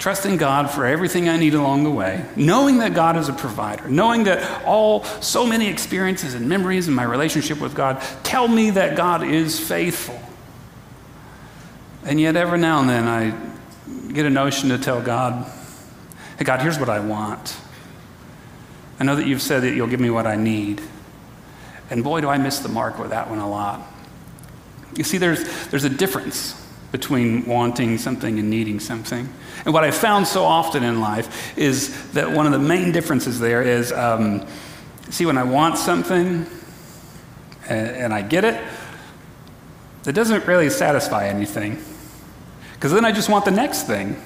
Trusting 0.00 0.38
God 0.38 0.70
for 0.70 0.86
everything 0.86 1.28
I 1.28 1.36
need 1.36 1.52
along 1.52 1.84
the 1.84 1.90
way, 1.90 2.24
knowing 2.34 2.78
that 2.78 2.94
God 2.94 3.18
is 3.18 3.28
a 3.28 3.34
provider, 3.34 3.86
knowing 3.86 4.24
that 4.24 4.64
all 4.64 5.04
so 5.04 5.46
many 5.46 5.68
experiences 5.68 6.32
and 6.32 6.48
memories 6.48 6.88
in 6.88 6.94
my 6.94 7.02
relationship 7.02 7.60
with 7.60 7.74
God 7.74 8.02
tell 8.24 8.48
me 8.48 8.70
that 8.70 8.96
God 8.96 9.22
is 9.22 9.60
faithful. 9.60 10.18
And 12.02 12.18
yet, 12.18 12.34
every 12.34 12.58
now 12.58 12.80
and 12.80 12.88
then, 12.88 13.06
I 13.06 14.12
get 14.12 14.24
a 14.24 14.30
notion 14.30 14.70
to 14.70 14.78
tell 14.78 15.02
God, 15.02 15.46
hey, 16.38 16.46
God, 16.46 16.62
here's 16.62 16.78
what 16.78 16.88
I 16.88 17.00
want. 17.00 17.54
I 18.98 19.04
know 19.04 19.16
that 19.16 19.26
you've 19.26 19.42
said 19.42 19.62
that 19.64 19.74
you'll 19.74 19.86
give 19.86 20.00
me 20.00 20.08
what 20.08 20.26
I 20.26 20.36
need. 20.36 20.80
And 21.90 22.02
boy, 22.02 22.22
do 22.22 22.28
I 22.28 22.38
miss 22.38 22.60
the 22.60 22.70
mark 22.70 22.98
with 22.98 23.10
that 23.10 23.28
one 23.28 23.38
a 23.38 23.48
lot. 23.48 23.82
You 24.96 25.04
see, 25.04 25.18
there's, 25.18 25.68
there's 25.68 25.84
a 25.84 25.90
difference 25.90 26.59
between 26.92 27.46
wanting 27.46 27.98
something 27.98 28.38
and 28.38 28.50
needing 28.50 28.80
something. 28.80 29.28
And 29.64 29.74
what 29.74 29.84
I 29.84 29.90
found 29.90 30.26
so 30.26 30.44
often 30.44 30.82
in 30.82 31.00
life 31.00 31.56
is 31.58 32.12
that 32.12 32.30
one 32.30 32.46
of 32.46 32.52
the 32.52 32.58
main 32.58 32.92
differences 32.92 33.38
there 33.38 33.62
is 33.62 33.92
um, 33.92 34.46
see, 35.10 35.26
when 35.26 35.38
I 35.38 35.42
want 35.42 35.76
something 35.76 36.46
and, 37.68 37.88
and 37.88 38.14
I 38.14 38.22
get 38.22 38.44
it, 38.44 38.60
it 40.06 40.12
doesn't 40.12 40.46
really 40.46 40.70
satisfy 40.70 41.26
anything. 41.26 41.82
Because 42.74 42.92
then 42.92 43.04
I 43.04 43.12
just 43.12 43.28
want 43.28 43.44
the 43.44 43.50
next 43.50 43.82
thing. 43.82 44.20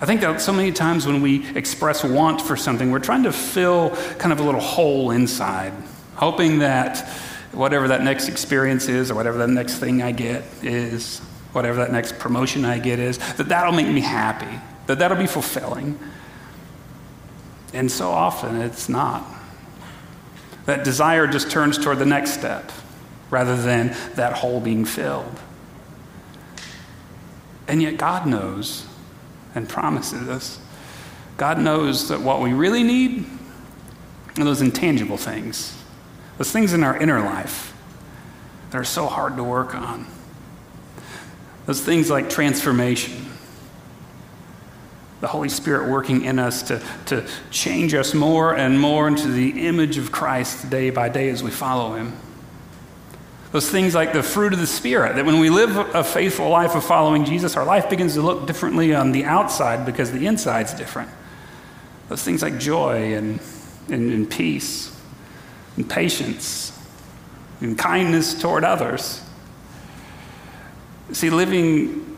I 0.00 0.06
think 0.06 0.20
that 0.22 0.40
so 0.40 0.52
many 0.52 0.72
times 0.72 1.06
when 1.06 1.22
we 1.22 1.48
express 1.56 2.02
want 2.02 2.42
for 2.42 2.56
something, 2.56 2.90
we're 2.90 2.98
trying 2.98 3.22
to 3.22 3.32
fill 3.32 3.90
kind 4.18 4.32
of 4.32 4.40
a 4.40 4.42
little 4.42 4.60
hole 4.60 5.12
inside, 5.12 5.72
hoping 6.16 6.58
that 6.58 7.08
whatever 7.54 7.88
that 7.88 8.02
next 8.02 8.28
experience 8.28 8.88
is 8.88 9.10
or 9.10 9.14
whatever 9.14 9.38
that 9.38 9.50
next 9.50 9.78
thing 9.78 10.02
I 10.02 10.12
get 10.12 10.44
is, 10.62 11.20
whatever 11.52 11.78
that 11.78 11.92
next 11.92 12.18
promotion 12.18 12.64
I 12.64 12.78
get 12.78 12.98
is, 12.98 13.18
that 13.36 13.48
that'll 13.48 13.72
make 13.72 13.88
me 13.88 14.00
happy, 14.00 14.60
that 14.86 14.98
that'll 14.98 15.16
be 15.16 15.26
fulfilling. 15.26 15.98
And 17.72 17.90
so 17.90 18.10
often 18.10 18.60
it's 18.60 18.88
not. 18.88 19.24
That 20.66 20.84
desire 20.84 21.26
just 21.26 21.50
turns 21.50 21.76
toward 21.76 21.98
the 21.98 22.06
next 22.06 22.32
step 22.32 22.72
rather 23.30 23.56
than 23.56 23.94
that 24.14 24.34
hole 24.34 24.60
being 24.60 24.84
filled. 24.84 25.38
And 27.66 27.82
yet 27.82 27.96
God 27.96 28.26
knows 28.26 28.86
and 29.54 29.68
promises 29.68 30.28
us 30.28 30.58
God 31.36 31.58
knows 31.58 32.08
that 32.08 32.20
what 32.20 32.40
we 32.40 32.52
really 32.52 32.82
need 32.82 33.26
are 34.38 34.44
those 34.44 34.62
intangible 34.62 35.16
things, 35.16 35.76
those 36.38 36.50
things 36.50 36.72
in 36.72 36.82
our 36.82 36.96
inner 36.96 37.20
life 37.20 37.72
that 38.70 38.78
are 38.78 38.84
so 38.84 39.06
hard 39.06 39.36
to 39.36 39.44
work 39.44 39.74
on. 39.74 40.06
Those 41.66 41.80
things 41.80 42.10
like 42.10 42.28
transformation, 42.28 43.30
the 45.20 45.28
Holy 45.28 45.48
Spirit 45.48 45.88
working 45.88 46.24
in 46.24 46.38
us 46.38 46.62
to, 46.64 46.82
to 47.06 47.26
change 47.50 47.94
us 47.94 48.14
more 48.14 48.54
and 48.54 48.78
more 48.78 49.08
into 49.08 49.28
the 49.28 49.66
image 49.66 49.96
of 49.96 50.12
Christ 50.12 50.68
day 50.68 50.90
by 50.90 51.08
day 51.08 51.28
as 51.30 51.42
we 51.42 51.50
follow 51.50 51.94
Him. 51.94 52.12
Those 53.52 53.70
things 53.70 53.94
like 53.94 54.12
the 54.12 54.22
fruit 54.22 54.52
of 54.52 54.58
the 54.58 54.66
Spirit, 54.66 55.14
that 55.14 55.24
when 55.24 55.38
we 55.38 55.48
live 55.48 55.76
a 55.94 56.02
faithful 56.02 56.48
life 56.48 56.74
of 56.74 56.84
following 56.84 57.24
Jesus, 57.24 57.56
our 57.56 57.64
life 57.64 57.88
begins 57.88 58.14
to 58.14 58.22
look 58.22 58.48
differently 58.48 58.92
on 58.92 59.12
the 59.12 59.24
outside 59.24 59.86
because 59.86 60.10
the 60.10 60.26
inside's 60.26 60.74
different. 60.74 61.08
Those 62.08 62.22
things 62.22 62.42
like 62.42 62.58
joy 62.58 63.14
and, 63.14 63.40
and, 63.88 64.12
and 64.12 64.28
peace 64.28 64.93
and 65.76 65.88
patience 65.88 66.78
and 67.60 67.78
kindness 67.78 68.40
toward 68.40 68.64
others. 68.64 69.22
See, 71.12 71.30
living 71.30 72.16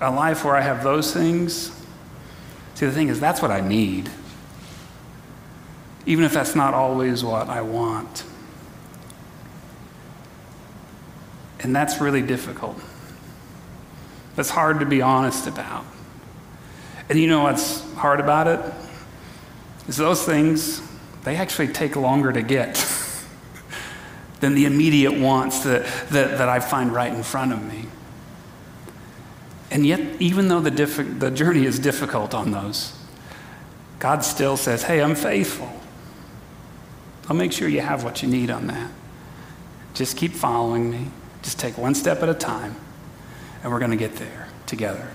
a 0.00 0.10
life 0.10 0.44
where 0.44 0.56
I 0.56 0.60
have 0.60 0.82
those 0.84 1.12
things, 1.12 1.70
see, 2.74 2.86
the 2.86 2.92
thing 2.92 3.08
is, 3.08 3.20
that's 3.20 3.40
what 3.40 3.50
I 3.50 3.60
need. 3.60 4.10
Even 6.04 6.24
if 6.24 6.32
that's 6.32 6.54
not 6.54 6.74
always 6.74 7.24
what 7.24 7.48
I 7.48 7.62
want. 7.62 8.24
And 11.60 11.74
that's 11.74 12.00
really 12.00 12.22
difficult. 12.22 12.80
That's 14.36 14.50
hard 14.50 14.80
to 14.80 14.86
be 14.86 15.00
honest 15.02 15.46
about. 15.46 15.84
And 17.08 17.18
you 17.18 17.26
know 17.26 17.44
what's 17.44 17.80
hard 17.94 18.20
about 18.20 18.46
it? 18.46 18.60
Is 19.88 19.96
those 19.96 20.22
things, 20.24 20.82
they 21.26 21.34
actually 21.34 21.66
take 21.66 21.96
longer 21.96 22.32
to 22.32 22.40
get 22.40 22.74
than 24.40 24.54
the 24.54 24.64
immediate 24.64 25.12
wants 25.12 25.64
that, 25.64 25.84
that, 26.10 26.38
that 26.38 26.48
I 26.48 26.60
find 26.60 26.92
right 26.94 27.12
in 27.12 27.24
front 27.24 27.52
of 27.52 27.60
me. 27.64 27.86
And 29.72 29.84
yet, 29.84 30.00
even 30.20 30.46
though 30.46 30.60
the, 30.60 30.70
the 30.70 31.32
journey 31.32 31.66
is 31.66 31.80
difficult 31.80 32.32
on 32.32 32.52
those, 32.52 32.96
God 33.98 34.22
still 34.22 34.56
says, 34.56 34.84
Hey, 34.84 35.02
I'm 35.02 35.16
faithful. 35.16 35.68
I'll 37.28 37.34
make 37.34 37.50
sure 37.50 37.66
you 37.66 37.80
have 37.80 38.04
what 38.04 38.22
you 38.22 38.28
need 38.28 38.48
on 38.48 38.68
that. 38.68 38.88
Just 39.94 40.16
keep 40.16 40.30
following 40.30 40.92
me. 40.92 41.10
Just 41.42 41.58
take 41.58 41.76
one 41.76 41.96
step 41.96 42.22
at 42.22 42.28
a 42.28 42.34
time, 42.34 42.76
and 43.64 43.72
we're 43.72 43.80
going 43.80 43.90
to 43.90 43.96
get 43.96 44.14
there 44.14 44.46
together. 44.66 45.08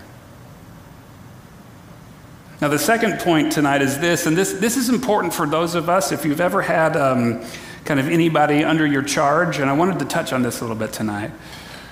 Now, 2.61 2.67
the 2.67 2.77
second 2.77 3.19
point 3.21 3.51
tonight 3.51 3.81
is 3.81 3.97
this, 3.97 4.27
and 4.27 4.37
this, 4.37 4.53
this 4.53 4.77
is 4.77 4.87
important 4.87 5.33
for 5.33 5.47
those 5.47 5.73
of 5.73 5.89
us 5.89 6.11
if 6.11 6.23
you've 6.23 6.39
ever 6.39 6.61
had 6.61 6.95
um, 6.95 7.43
kind 7.85 7.99
of 7.99 8.07
anybody 8.07 8.63
under 8.63 8.85
your 8.85 9.01
charge, 9.01 9.57
and 9.57 9.67
I 9.67 9.73
wanted 9.73 9.97
to 9.97 10.05
touch 10.05 10.31
on 10.31 10.43
this 10.43 10.59
a 10.59 10.63
little 10.63 10.75
bit 10.75 10.93
tonight. 10.93 11.31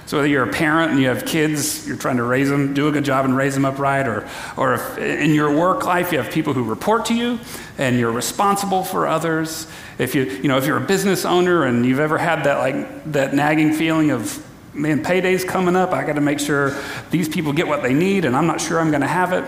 So 0.06 0.18
whether 0.18 0.28
you're 0.28 0.48
a 0.48 0.54
parent 0.54 0.92
and 0.92 1.02
you 1.02 1.08
have 1.08 1.26
kids, 1.26 1.88
you're 1.88 1.98
trying 1.98 2.18
to 2.18 2.24
raise 2.24 2.50
them, 2.50 2.76
do 2.76 2.88
a 2.88 2.92
good 2.92 3.04
job 3.04 3.26
and 3.26 3.36
raise 3.36 3.56
them 3.56 3.66
upright, 3.66 4.08
or, 4.08 4.30
or 4.58 4.76
if 4.76 4.98
in 5.00 5.34
your 5.34 5.58
work 5.58 5.86
life 5.86 6.12
you 6.12 6.20
have 6.20 6.32
people 6.32 6.54
who 6.54 6.64
report 6.64 7.06
to 7.06 7.16
you 7.16 7.40
and 7.80 7.98
you're 7.98 8.12
responsible 8.12 8.84
for 8.84 9.08
others, 9.08 9.66
if 9.98 10.14
you, 10.14 10.26
you 10.26 10.48
know, 10.48 10.58
if 10.60 10.68
you're 10.68 10.78
a 10.78 10.86
business 10.86 11.26
owner 11.26 11.64
and 11.64 11.84
you've 11.84 12.00
ever 12.00 12.20
had 12.20 12.44
that 12.44 12.60
like 12.60 13.12
that 13.12 13.34
nagging 13.34 13.74
feeling 13.74 14.12
of, 14.12 14.46
man, 14.76 15.04
payday's 15.04 15.44
coming 15.44 15.76
up, 15.76 15.94
I 15.94 16.06
got 16.06 16.14
to 16.14 16.22
make 16.22 16.40
sure 16.40 16.80
these 17.10 17.28
people 17.28 17.54
get 17.54 17.68
what 17.68 17.82
they 17.82 17.96
need, 17.96 18.24
and 18.24 18.36
I'm 18.36 18.46
not 18.46 18.62
sure 18.62 18.80
I'm 18.80 18.92
going 18.92 19.02
to 19.02 19.08
have 19.08 19.34
it. 19.34 19.44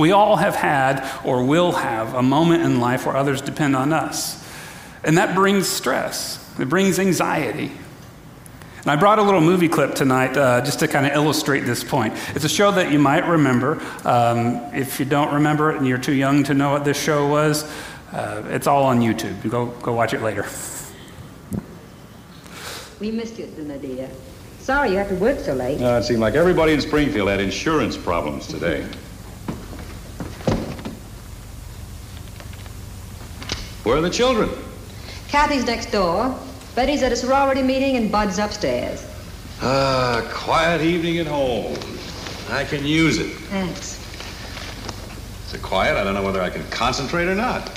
We 0.00 0.12
all 0.12 0.36
have 0.36 0.54
had 0.54 1.06
or 1.26 1.44
will 1.44 1.72
have 1.72 2.14
a 2.14 2.22
moment 2.22 2.62
in 2.62 2.80
life 2.80 3.04
where 3.04 3.14
others 3.14 3.42
depend 3.42 3.76
on 3.76 3.92
us. 3.92 4.42
And 5.04 5.18
that 5.18 5.34
brings 5.34 5.68
stress, 5.68 6.42
it 6.58 6.70
brings 6.70 6.98
anxiety. 6.98 7.70
And 8.78 8.86
I 8.86 8.96
brought 8.96 9.18
a 9.18 9.22
little 9.22 9.42
movie 9.42 9.68
clip 9.68 9.94
tonight 9.94 10.34
uh, 10.38 10.62
just 10.62 10.78
to 10.78 10.88
kind 10.88 11.04
of 11.04 11.12
illustrate 11.12 11.60
this 11.66 11.84
point. 11.84 12.14
It's 12.34 12.46
a 12.46 12.48
show 12.48 12.72
that 12.72 12.90
you 12.90 12.98
might 12.98 13.26
remember. 13.26 13.78
Um, 14.06 14.56
if 14.72 14.98
you 14.98 15.04
don't 15.04 15.34
remember 15.34 15.70
it 15.70 15.76
and 15.76 15.86
you're 15.86 15.98
too 15.98 16.14
young 16.14 16.44
to 16.44 16.54
know 16.54 16.70
what 16.70 16.86
this 16.86 16.98
show 16.98 17.28
was, 17.28 17.70
uh, 18.12 18.42
it's 18.48 18.66
all 18.66 18.84
on 18.84 19.00
YouTube. 19.00 19.50
Go, 19.50 19.66
go 19.66 19.92
watch 19.92 20.14
it 20.14 20.22
later. 20.22 20.46
We 23.00 23.10
missed 23.10 23.38
you, 23.38 23.46
dear. 23.46 24.08
Sorry 24.60 24.92
you 24.92 24.96
have 24.96 25.10
to 25.10 25.16
work 25.16 25.40
so 25.40 25.52
late. 25.52 25.78
Uh, 25.78 25.98
it 25.98 26.04
seemed 26.04 26.20
like 26.20 26.34
everybody 26.34 26.72
in 26.72 26.80
Springfield 26.80 27.28
had 27.28 27.40
insurance 27.40 27.98
problems 27.98 28.46
today. 28.46 28.86
Where 33.82 33.96
are 33.96 34.02
the 34.02 34.10
children? 34.10 34.50
Kathy's 35.28 35.64
next 35.64 35.90
door. 35.90 36.38
Betty's 36.74 37.02
at 37.02 37.12
a 37.12 37.16
sorority 37.16 37.62
meeting 37.62 37.96
and 37.96 38.12
Bud's 38.12 38.38
upstairs. 38.38 39.06
Ah, 39.62 40.22
quiet 40.32 40.82
evening 40.82 41.18
at 41.18 41.26
home. 41.26 41.76
I 42.50 42.64
can 42.64 42.84
use 42.84 43.18
it. 43.18 43.32
Thanks. 43.48 43.96
So 45.46 45.58
quiet, 45.58 45.96
I 45.96 46.04
don't 46.04 46.14
know 46.14 46.22
whether 46.22 46.42
I 46.42 46.50
can 46.50 46.62
concentrate 46.70 47.26
or 47.26 47.34
not. 47.34 47.68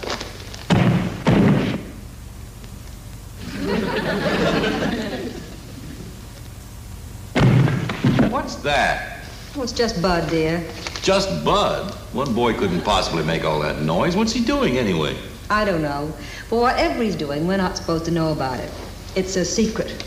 What's 8.29 8.55
that? 8.55 9.19
Oh, 9.55 9.63
it's 9.63 9.71
just 9.71 10.01
Bud, 10.01 10.29
dear. 10.29 10.65
Just 11.01 11.45
Bud? 11.45 11.93
One 12.13 12.33
boy 12.33 12.53
couldn't 12.53 12.81
possibly 12.81 13.23
make 13.23 13.45
all 13.45 13.59
that 13.61 13.81
noise. 13.81 14.15
What's 14.15 14.33
he 14.33 14.43
doing 14.43 14.77
anyway? 14.77 15.15
I 15.53 15.65
don't 15.65 15.83
know. 15.83 16.11
But 16.49 16.57
whatever 16.57 17.03
he's 17.03 17.15
doing, 17.15 17.45
we're 17.45 17.57
not 17.57 17.77
supposed 17.77 18.05
to 18.05 18.11
know 18.11 18.31
about 18.31 18.59
it. 18.59 18.71
It's 19.15 19.35
a 19.35 19.45
secret. 19.45 20.03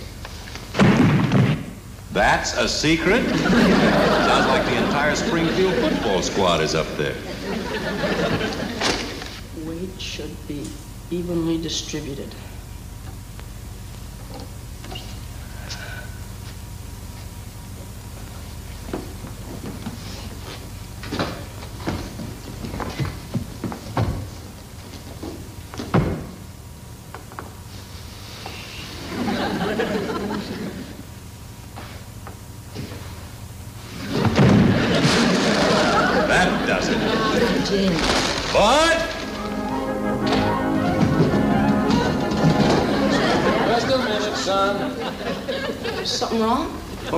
That's 2.10 2.56
a 2.56 2.68
secret? 2.68 3.24
Sounds 3.30 4.46
like 4.48 4.64
the 4.64 4.76
entire 4.84 5.14
Springfield 5.14 5.74
football 5.74 6.22
squad 6.22 6.62
is 6.62 6.74
up 6.74 6.88
there. 6.96 7.14
Weight 9.64 10.00
should 10.00 10.34
be 10.48 10.66
evenly 11.12 11.62
distributed. 11.62 12.34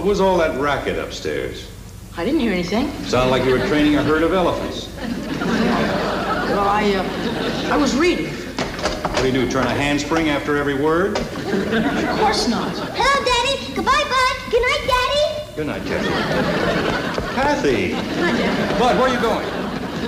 Was 0.09 0.21
all 0.23 0.39
that 0.39 0.59
racket 0.59 0.99
upstairs? 0.99 1.69
I 2.17 2.25
didn't 2.25 2.41
hear 2.41 2.51
anything. 2.51 2.91
Sounded 3.05 3.31
like 3.31 3.45
you 3.45 3.53
were 3.53 3.67
training 3.67 3.97
a 3.97 4.03
herd 4.03 4.23
of 4.23 4.33
elephants. 4.33 4.89
Well, 4.97 6.67
I, 6.67 6.95
uh, 6.95 7.75
I 7.75 7.77
was 7.77 7.95
reading. 7.95 8.33
What 8.33 9.21
do 9.21 9.27
you 9.27 9.33
do, 9.33 9.51
turn 9.51 9.67
a 9.67 9.71
handspring 9.71 10.31
after 10.31 10.57
every 10.57 10.75
word? 10.75 11.19
Of 11.19 12.19
course 12.21 12.49
not. 12.49 12.75
Hello, 12.75 13.25
Daddy. 13.25 13.75
Goodbye, 13.75 14.05
Bud. 14.09 14.51
Good 14.51 14.63
night, 14.63 14.85
Daddy. 14.87 15.55
Good 15.55 15.67
night, 15.67 15.85
Kathy. 15.85 17.35
Kathy! 17.35 17.91
Hi, 17.93 18.33
Dad. 18.33 18.79
Bud, 18.79 18.99
where 18.99 19.11
are 19.11 19.15
you 19.15 19.21
going? 19.21 19.47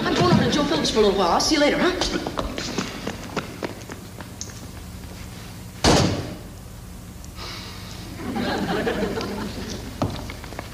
I'm 0.07 0.15
going 0.15 0.33
over 0.33 0.45
to 0.45 0.51
Joe 0.51 0.65
Phillips 0.65 0.91
for 0.91 1.01
a 1.01 1.03
little 1.03 1.19
while. 1.19 1.33
I'll 1.33 1.41
see 1.41 1.57
you 1.57 1.61
later, 1.61 1.77
huh? 1.79 2.40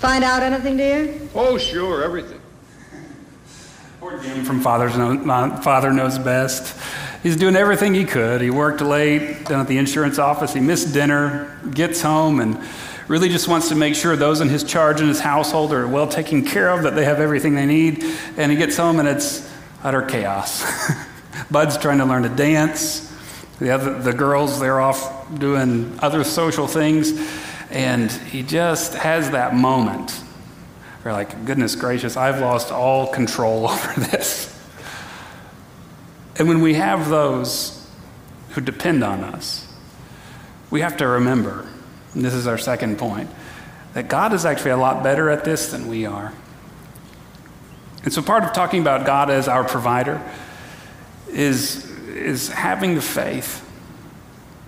Find 0.07 0.23
out 0.23 0.41
anything, 0.41 0.77
dear? 0.77 1.13
Oh, 1.35 1.59
sure, 1.59 2.05
everything. 2.05 2.41
Poor 3.99 4.17
Jim 4.23 4.45
from 4.45 4.61
Father's 4.61 4.97
know, 4.97 5.19
Father 5.63 5.93
Knows 5.93 6.17
Best. 6.17 6.81
He's 7.25 7.35
doing 7.35 7.57
everything 7.57 7.93
he 7.93 8.05
could. 8.05 8.41
He 8.41 8.49
worked 8.49 8.81
late 8.81 9.47
down 9.47 9.59
at 9.59 9.67
the 9.67 9.79
insurance 9.79 10.21
office. 10.21 10.55
He 10.55 10.61
missed 10.61 10.95
dinner, 10.95 11.59
gets 11.73 12.03
home, 12.03 12.39
and 12.39 12.57
really 13.09 13.29
just 13.29 13.49
wants 13.49 13.71
to 13.71 13.75
make 13.75 13.97
sure 13.97 14.15
those 14.15 14.41
in 14.41 14.49
his 14.49 14.63
charge 14.63 15.01
in 15.01 15.09
his 15.09 15.19
household 15.19 15.73
are 15.73 15.89
well 15.89 16.07
taken 16.07 16.45
care 16.45 16.71
of, 16.71 16.85
that 16.85 16.95
they 16.95 17.05
have 17.05 17.19
everything 17.19 17.57
they 17.57 17.67
need. 17.67 18.05
And 18.37 18.53
he 18.53 18.57
gets 18.57 18.77
home, 18.77 19.01
and 19.01 19.09
it's 19.09 19.53
utter 19.83 20.03
chaos. 20.03 20.65
Bud's 21.51 21.77
trying 21.79 21.99
to 21.99 22.05
learn 22.05 22.23
to 22.23 22.29
dance. 22.29 23.13
The, 23.59 23.71
other, 23.71 24.01
the 24.01 24.13
girls, 24.13 24.61
they're 24.61 24.81
off 24.81 25.37
doing 25.37 25.99
other 25.99 26.23
social 26.23 26.69
things. 26.69 27.13
And 27.76 28.11
he 28.11 28.42
just 28.42 28.95
has 28.95 29.33
that 29.33 29.54
moment 29.54 30.12
where, 31.02 31.12
like, 31.12 31.45
goodness 31.45 31.76
gracious, 31.76 32.16
I've 32.16 32.40
lost 32.40 32.73
all 32.73 33.06
control 33.06 33.68
over 33.71 34.00
this. 34.00 34.50
And 36.38 36.49
when 36.49 36.62
we 36.62 36.73
have 36.73 37.11
those 37.11 37.87
who 38.52 38.62
depend 38.62 39.04
on 39.04 39.23
us, 39.23 39.71
we 40.71 40.80
have 40.80 40.97
to 40.97 41.06
remember, 41.06 41.66
and 42.14 42.25
this 42.25 42.33
is 42.33 42.47
our 42.47 42.56
second 42.56 42.97
point, 42.97 43.28
that 43.92 44.09
God 44.09 44.33
is 44.33 44.47
actually 44.47 44.71
a 44.71 44.78
lot 44.78 45.02
better 45.02 45.28
at 45.28 45.45
this 45.45 45.71
than 45.71 45.87
we 45.87 46.06
are. 46.06 46.33
And 48.04 48.12
so 48.12 48.23
part 48.23 48.42
of 48.42 48.54
talking 48.54 48.80
about 48.80 49.04
God 49.04 49.28
as 49.28 49.49
our 49.49 49.64
provider 49.64 50.26
is, 51.28 51.90
is 52.09 52.49
having 52.49 52.95
the 52.95 53.02
faith. 53.02 53.66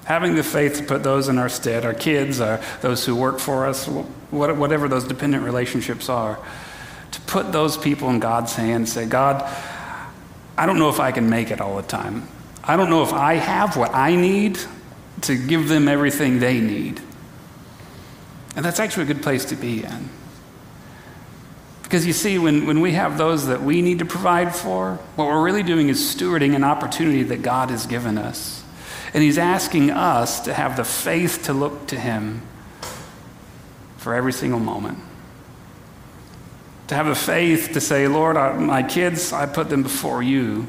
Having 0.08 0.36
the 0.36 0.42
faith 0.42 0.78
to 0.78 0.84
put 0.84 1.02
those 1.02 1.28
in 1.28 1.36
our 1.36 1.50
stead, 1.50 1.84
our 1.84 1.92
kids, 1.92 2.40
our, 2.40 2.62
those 2.80 3.04
who 3.04 3.14
work 3.14 3.38
for 3.38 3.66
us, 3.66 3.84
whatever 4.30 4.88
those 4.88 5.04
dependent 5.04 5.44
relationships 5.44 6.08
are, 6.08 6.38
to 7.10 7.20
put 7.22 7.52
those 7.52 7.76
people 7.76 8.08
in 8.08 8.18
God's 8.18 8.54
hands, 8.54 8.90
say, 8.90 9.04
God, 9.04 9.42
I 10.56 10.64
don't 10.64 10.78
know 10.78 10.88
if 10.88 10.98
I 10.98 11.12
can 11.12 11.28
make 11.28 11.50
it 11.50 11.60
all 11.60 11.76
the 11.76 11.82
time. 11.82 12.26
I 12.64 12.78
don't 12.78 12.88
know 12.88 13.02
if 13.02 13.12
I 13.12 13.34
have 13.34 13.76
what 13.76 13.94
I 13.94 14.16
need 14.16 14.58
to 15.20 15.36
give 15.36 15.68
them 15.68 15.88
everything 15.88 16.38
they 16.38 16.58
need. 16.58 17.02
And 18.56 18.64
that's 18.64 18.80
actually 18.80 19.02
a 19.02 19.12
good 19.12 19.22
place 19.22 19.44
to 19.44 19.56
be 19.56 19.84
in. 19.84 20.08
Because 21.82 22.06
you 22.06 22.14
see, 22.14 22.38
when, 22.38 22.66
when 22.66 22.80
we 22.80 22.92
have 22.92 23.18
those 23.18 23.48
that 23.48 23.60
we 23.62 23.82
need 23.82 23.98
to 23.98 24.06
provide 24.06 24.56
for, 24.56 24.94
what 25.16 25.26
we're 25.26 25.44
really 25.44 25.62
doing 25.62 25.90
is 25.90 26.00
stewarding 26.00 26.56
an 26.56 26.64
opportunity 26.64 27.24
that 27.24 27.42
God 27.42 27.68
has 27.68 27.84
given 27.84 28.16
us. 28.16 28.57
And 29.14 29.22
He's 29.22 29.38
asking 29.38 29.90
us 29.90 30.40
to 30.40 30.54
have 30.54 30.76
the 30.76 30.84
faith 30.84 31.44
to 31.44 31.52
look 31.52 31.86
to 31.88 31.98
Him 31.98 32.42
for 33.96 34.14
every 34.14 34.32
single 34.32 34.60
moment. 34.60 34.98
To 36.88 36.94
have 36.94 37.06
the 37.06 37.14
faith 37.14 37.72
to 37.74 37.80
say, 37.80 38.08
Lord, 38.08 38.36
I, 38.36 38.56
my 38.56 38.82
kids, 38.82 39.32
I 39.32 39.46
put 39.46 39.68
them 39.68 39.82
before 39.82 40.22
you. 40.22 40.66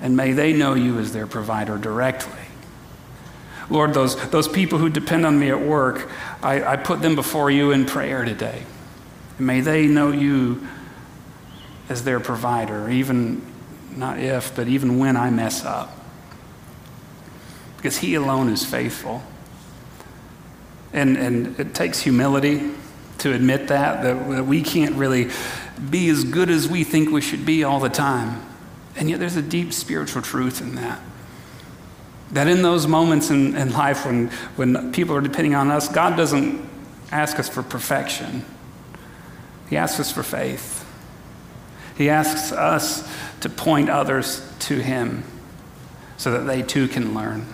And 0.00 0.16
may 0.16 0.32
they 0.32 0.52
know 0.52 0.74
you 0.74 0.98
as 0.98 1.12
their 1.12 1.26
provider 1.26 1.76
directly. 1.78 2.32
Lord, 3.70 3.94
those, 3.94 4.16
those 4.30 4.48
people 4.48 4.78
who 4.78 4.88
depend 4.88 5.26
on 5.26 5.38
me 5.38 5.50
at 5.50 5.60
work, 5.60 6.10
I, 6.42 6.62
I 6.64 6.76
put 6.76 7.02
them 7.02 7.14
before 7.14 7.50
you 7.50 7.70
in 7.72 7.84
prayer 7.84 8.24
today. 8.24 8.64
And 9.36 9.46
may 9.46 9.60
they 9.60 9.86
know 9.86 10.10
you 10.10 10.66
as 11.88 12.04
their 12.04 12.20
provider, 12.20 12.88
even 12.88 13.44
not 13.94 14.18
if, 14.18 14.54
but 14.56 14.68
even 14.68 14.98
when 14.98 15.16
I 15.16 15.30
mess 15.30 15.64
up. 15.64 15.97
Because 17.78 17.96
He 17.96 18.14
alone 18.14 18.50
is 18.50 18.64
faithful. 18.64 19.22
And, 20.92 21.16
and 21.16 21.58
it 21.58 21.74
takes 21.74 22.00
humility 22.00 22.70
to 23.18 23.32
admit 23.32 23.68
that, 23.68 24.02
that 24.02 24.46
we 24.46 24.62
can't 24.62 24.94
really 24.94 25.30
be 25.90 26.08
as 26.08 26.24
good 26.24 26.50
as 26.50 26.68
we 26.68 26.84
think 26.84 27.10
we 27.10 27.20
should 27.20 27.44
be 27.44 27.64
all 27.64 27.80
the 27.80 27.88
time. 27.88 28.44
And 28.96 29.08
yet 29.08 29.20
there's 29.20 29.36
a 29.36 29.42
deep 29.42 29.72
spiritual 29.72 30.22
truth 30.22 30.60
in 30.60 30.74
that. 30.76 31.00
That 32.32 32.48
in 32.48 32.62
those 32.62 32.86
moments 32.86 33.30
in, 33.30 33.56
in 33.56 33.72
life 33.72 34.04
when, 34.04 34.28
when 34.56 34.92
people 34.92 35.16
are 35.16 35.20
depending 35.20 35.54
on 35.54 35.70
us, 35.70 35.88
God 35.88 36.16
doesn't 36.16 36.68
ask 37.10 37.38
us 37.38 37.48
for 37.48 37.62
perfection, 37.62 38.44
He 39.70 39.76
asks 39.76 40.00
us 40.00 40.12
for 40.12 40.22
faith. 40.22 40.84
He 41.96 42.10
asks 42.10 42.52
us 42.52 43.08
to 43.40 43.48
point 43.48 43.88
others 43.88 44.46
to 44.60 44.80
Him 44.80 45.24
so 46.16 46.30
that 46.32 46.46
they 46.46 46.62
too 46.62 46.86
can 46.86 47.14
learn. 47.14 47.46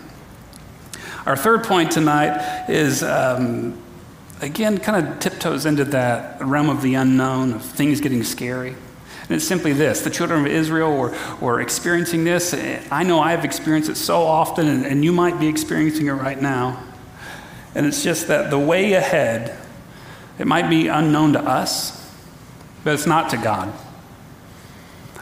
Our 1.27 1.37
third 1.37 1.65
point 1.65 1.91
tonight 1.91 2.69
is, 2.69 3.03
um, 3.03 3.81
again, 4.43 4.79
kind 4.79 5.07
of 5.07 5.21
tiptoes 5.21 5.65
into 5.65 5.85
that 5.87 6.45
realm 6.45 6.69
of 6.69 6.83
the 6.83 6.95
unknown, 6.95 7.55
of 7.55 7.63
things 7.63 8.01
getting 8.01 8.23
scary. 8.23 8.71
And 9.23 9.31
it's 9.31 9.47
simply 9.47 9.73
this 9.73 10.03
the 10.03 10.11
children 10.11 10.45
of 10.45 10.53
Israel 10.53 10.97
were, 10.97 11.17
were 11.41 11.61
experiencing 11.61 12.25
this. 12.25 12.53
I 12.91 13.05
know 13.05 13.21
I've 13.21 13.45
experienced 13.45 13.89
it 13.89 13.97
so 13.97 14.23
often, 14.23 14.69
and, 14.69 14.85
and 14.85 15.03
you 15.03 15.13
might 15.13 15.41
be 15.41 15.49
experiencing 15.49 16.09
it 16.09 16.13
right 16.13 16.41
now. 16.41 16.83
And 17.75 17.87
it's 17.87 18.05
just 18.05 18.29
that 18.29 18.51
the 18.51 18.59
way 18.59 18.93
ahead, 18.93 19.59
it 20.39 20.47
might 20.47 20.69
be 20.69 20.89
unknown 20.89 21.33
to 21.33 21.41
us, 21.41 22.07
but 22.85 22.93
it's 22.93 23.07
not 23.07 23.31
to 23.31 23.39
God. 23.39 23.73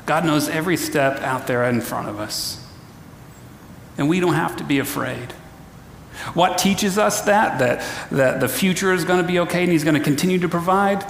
God 0.05 0.25
knows 0.25 0.49
every 0.49 0.77
step 0.77 1.21
out 1.21 1.47
there 1.47 1.65
in 1.65 1.81
front 1.81 2.09
of 2.09 2.19
us. 2.19 2.59
And 3.97 4.09
we 4.09 4.19
don't 4.19 4.35
have 4.35 4.57
to 4.57 4.65
be 4.65 4.81
afraid. 4.81 5.33
What 6.35 6.59
teaches 6.59 6.99
us 6.99 7.23
that? 7.23 7.59
That, 7.59 8.09
that 8.11 8.41
the 8.41 8.49
future 8.49 8.93
is 8.93 9.05
going 9.05 9.21
to 9.21 9.27
be 9.27 9.39
okay 9.41 9.63
and 9.63 9.73
He's 9.73 9.85
going 9.85 9.95
to 9.95 10.01
continue 10.01 10.39
to 10.39 10.49
provide? 10.49 11.05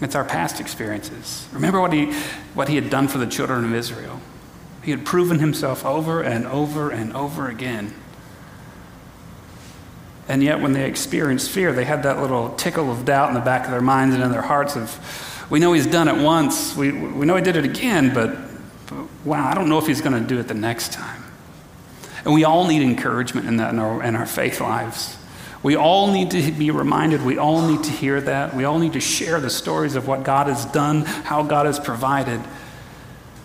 It's 0.00 0.14
our 0.14 0.24
past 0.24 0.60
experiences. 0.60 1.48
Remember 1.52 1.80
what 1.80 1.92
he, 1.92 2.12
what 2.54 2.68
he 2.68 2.74
had 2.74 2.90
done 2.90 3.08
for 3.08 3.18
the 3.18 3.26
children 3.26 3.64
of 3.64 3.74
Israel. 3.74 4.20
He 4.82 4.90
had 4.90 5.04
proven 5.04 5.38
himself 5.38 5.84
over 5.84 6.22
and 6.22 6.46
over 6.46 6.90
and 6.90 7.14
over 7.14 7.48
again. 7.48 7.94
And 10.28 10.42
yet, 10.42 10.60
when 10.60 10.72
they 10.72 10.88
experienced 10.88 11.50
fear, 11.50 11.72
they 11.72 11.84
had 11.84 12.02
that 12.02 12.20
little 12.20 12.54
tickle 12.56 12.90
of 12.90 13.04
doubt 13.04 13.28
in 13.28 13.34
the 13.34 13.40
back 13.40 13.64
of 13.64 13.70
their 13.70 13.80
minds 13.80 14.14
and 14.14 14.22
in 14.24 14.32
their 14.32 14.42
hearts 14.42 14.76
of, 14.76 15.46
we 15.50 15.60
know 15.60 15.72
he's 15.72 15.86
done 15.86 16.08
it 16.08 16.16
once, 16.22 16.76
we, 16.76 16.90
we 16.90 17.26
know 17.26 17.36
he 17.36 17.42
did 17.42 17.56
it 17.56 17.64
again, 17.64 18.12
but, 18.12 18.36
but 18.86 19.06
wow, 19.24 19.48
I 19.48 19.54
don't 19.54 19.68
know 19.68 19.78
if 19.78 19.86
he's 19.86 20.00
going 20.00 20.20
to 20.20 20.28
do 20.28 20.38
it 20.40 20.48
the 20.48 20.54
next 20.54 20.92
time. 20.92 21.15
And 22.26 22.34
we 22.34 22.42
all 22.42 22.66
need 22.66 22.82
encouragement 22.82 23.46
in 23.46 23.58
that 23.58 23.72
in 23.72 23.78
our, 23.78 24.02
in 24.02 24.16
our 24.16 24.26
faith 24.26 24.60
lives. 24.60 25.16
We 25.62 25.76
all 25.76 26.10
need 26.10 26.32
to 26.32 26.50
be 26.50 26.72
reminded, 26.72 27.22
we 27.22 27.38
all 27.38 27.66
need 27.66 27.84
to 27.84 27.90
hear 27.90 28.20
that. 28.20 28.52
We 28.52 28.64
all 28.64 28.80
need 28.80 28.94
to 28.94 29.00
share 29.00 29.38
the 29.38 29.48
stories 29.48 29.94
of 29.94 30.08
what 30.08 30.24
God 30.24 30.48
has 30.48 30.64
done, 30.66 31.02
how 31.04 31.44
God 31.44 31.66
has 31.66 31.78
provided, 31.78 32.40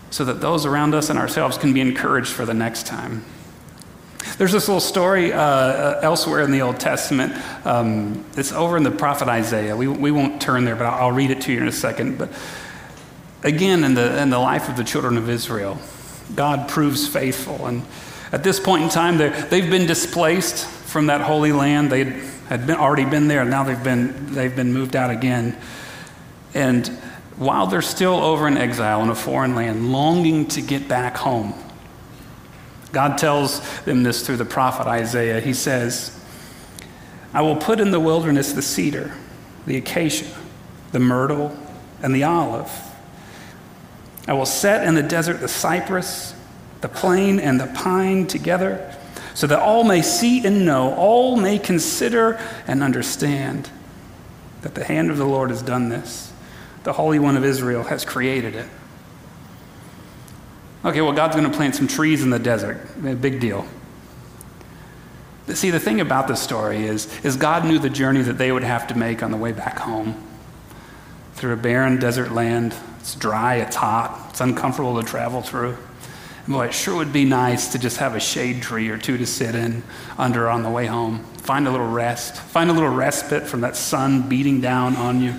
so 0.09 0.25
that 0.25 0.41
those 0.41 0.65
around 0.65 0.95
us 0.95 1.11
and 1.11 1.19
ourselves 1.19 1.59
can 1.59 1.73
be 1.73 1.79
encouraged 1.79 2.31
for 2.31 2.43
the 2.43 2.55
next 2.55 2.87
time. 2.87 3.23
There's 4.39 4.51
this 4.51 4.67
little 4.67 4.81
story 4.81 5.31
uh, 5.31 5.39
uh, 5.39 5.99
elsewhere 6.01 6.41
in 6.41 6.49
the 6.49 6.63
Old 6.63 6.79
Testament. 6.79 7.33
Um, 7.63 8.25
it's 8.35 8.51
over 8.51 8.77
in 8.77 8.83
the 8.83 8.89
prophet 8.89 9.27
Isaiah. 9.27 9.77
We, 9.77 9.87
we 9.87 10.09
won't 10.09 10.41
turn 10.41 10.65
there, 10.65 10.75
but 10.75 10.87
I'll, 10.87 11.09
I'll 11.09 11.11
read 11.11 11.29
it 11.29 11.41
to 11.41 11.53
you 11.53 11.61
in 11.61 11.67
a 11.67 11.71
second. 11.71 12.17
But 12.17 12.33
again, 13.43 13.83
in 13.83 13.93
the, 13.93 14.19
in 14.19 14.31
the 14.31 14.39
life 14.39 14.69
of 14.69 14.75
the 14.75 14.83
children 14.83 15.17
of 15.17 15.29
Israel, 15.29 15.79
God 16.35 16.67
proves 16.67 17.07
faithful. 17.07 17.67
And 17.67 17.83
at 18.31 18.43
this 18.43 18.59
point 18.59 18.83
in 18.83 18.89
time, 18.89 19.17
they've 19.17 19.69
been 19.69 19.85
displaced 19.85 20.65
from 20.65 21.07
that 21.07 21.21
holy 21.21 21.51
land. 21.51 21.91
They 21.91 22.03
had 22.47 22.65
been, 22.65 22.77
already 22.77 23.05
been 23.05 23.27
there, 23.27 23.41
and 23.41 23.49
now 23.49 23.63
they've 23.63 23.83
been, 23.83 24.33
they've 24.33 24.55
been 24.55 24.73
moved 24.73 24.95
out 24.95 25.09
again. 25.09 25.57
And 26.53 26.87
while 27.37 27.67
they're 27.67 27.81
still 27.81 28.15
over 28.15 28.47
in 28.47 28.57
exile 28.57 29.01
in 29.03 29.09
a 29.09 29.15
foreign 29.15 29.55
land, 29.55 29.91
longing 29.91 30.47
to 30.49 30.61
get 30.61 30.87
back 30.87 31.17
home, 31.17 31.53
God 32.91 33.17
tells 33.17 33.61
them 33.81 34.03
this 34.03 34.25
through 34.25 34.37
the 34.37 34.45
prophet 34.45 34.87
Isaiah. 34.87 35.39
He 35.39 35.53
says, 35.53 36.17
I 37.33 37.41
will 37.41 37.55
put 37.55 37.79
in 37.79 37.91
the 37.91 37.99
wilderness 37.99 38.51
the 38.51 38.61
cedar, 38.61 39.13
the 39.65 39.77
acacia, 39.77 40.25
the 40.91 40.99
myrtle, 40.99 41.57
and 42.01 42.13
the 42.13 42.23
olive. 42.23 42.71
I 44.27 44.33
will 44.33 44.45
set 44.45 44.85
in 44.85 44.95
the 44.95 45.03
desert 45.03 45.39
the 45.39 45.47
cypress 45.47 46.35
the 46.81 46.89
plane 46.89 47.39
and 47.39 47.59
the 47.59 47.67
pine 47.67 48.27
together, 48.27 48.95
so 49.33 49.47
that 49.47 49.59
all 49.59 49.83
may 49.83 50.01
see 50.01 50.45
and 50.45 50.65
know, 50.65 50.93
all 50.95 51.37
may 51.37 51.57
consider 51.57 52.39
and 52.67 52.83
understand 52.83 53.69
that 54.61 54.75
the 54.75 54.83
hand 54.83 55.09
of 55.09 55.17
the 55.17 55.25
Lord 55.25 55.49
has 55.49 55.61
done 55.61 55.89
this. 55.89 56.33
The 56.83 56.93
Holy 56.93 57.19
One 57.19 57.37
of 57.37 57.45
Israel 57.45 57.83
has 57.83 58.03
created 58.03 58.55
it. 58.55 58.67
Okay, 60.83 61.01
well, 61.01 61.13
God's 61.13 61.35
going 61.35 61.49
to 61.49 61.55
plant 61.55 61.75
some 61.75 61.87
trees 61.87 62.23
in 62.23 62.31
the 62.31 62.39
desert. 62.39 62.81
A 63.05 63.13
big 63.13 63.39
deal. 63.39 63.67
But 65.45 65.57
see, 65.57 65.69
the 65.69 65.79
thing 65.79 66.01
about 66.01 66.27
this 66.27 66.41
story 66.41 66.85
is, 66.85 67.23
is 67.23 67.35
God 67.35 67.65
knew 67.65 67.77
the 67.77 67.89
journey 67.89 68.21
that 68.23 68.37
they 68.37 68.51
would 68.51 68.63
have 68.63 68.87
to 68.87 68.97
make 68.97 69.21
on 69.21 69.31
the 69.31 69.37
way 69.37 69.51
back 69.51 69.79
home 69.79 70.21
through 71.33 71.53
a 71.53 71.57
barren 71.57 71.99
desert 71.99 72.31
land. 72.31 72.73
It's 72.99 73.15
dry, 73.15 73.55
it's 73.55 73.75
hot, 73.75 74.27
it's 74.29 74.41
uncomfortable 74.41 74.99
to 75.01 75.07
travel 75.07 75.41
through. 75.41 75.77
Boy, 76.51 76.67
it 76.67 76.73
sure 76.73 76.95
would 76.97 77.13
be 77.13 77.23
nice 77.23 77.71
to 77.71 77.79
just 77.79 77.97
have 77.97 78.13
a 78.13 78.19
shade 78.19 78.61
tree 78.61 78.89
or 78.89 78.97
two 78.97 79.17
to 79.17 79.25
sit 79.25 79.55
in 79.55 79.83
under 80.17 80.49
on 80.49 80.63
the 80.63 80.69
way 80.69 80.85
home. 80.85 81.23
Find 81.37 81.67
a 81.67 81.71
little 81.71 81.87
rest. 81.87 82.35
Find 82.35 82.69
a 82.69 82.73
little 82.73 82.89
respite 82.89 83.43
from 83.43 83.61
that 83.61 83.77
sun 83.77 84.27
beating 84.27 84.59
down 84.59 84.95
on 84.97 85.21
you. 85.21 85.33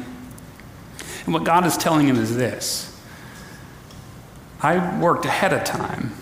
And 1.24 1.34
what 1.34 1.44
God 1.44 1.66
is 1.66 1.76
telling 1.76 2.08
him 2.08 2.16
is 2.16 2.34
this 2.34 2.98
I 4.60 4.98
worked 5.00 5.26
ahead 5.26 5.52
of 5.52 5.64
time, 5.64 6.12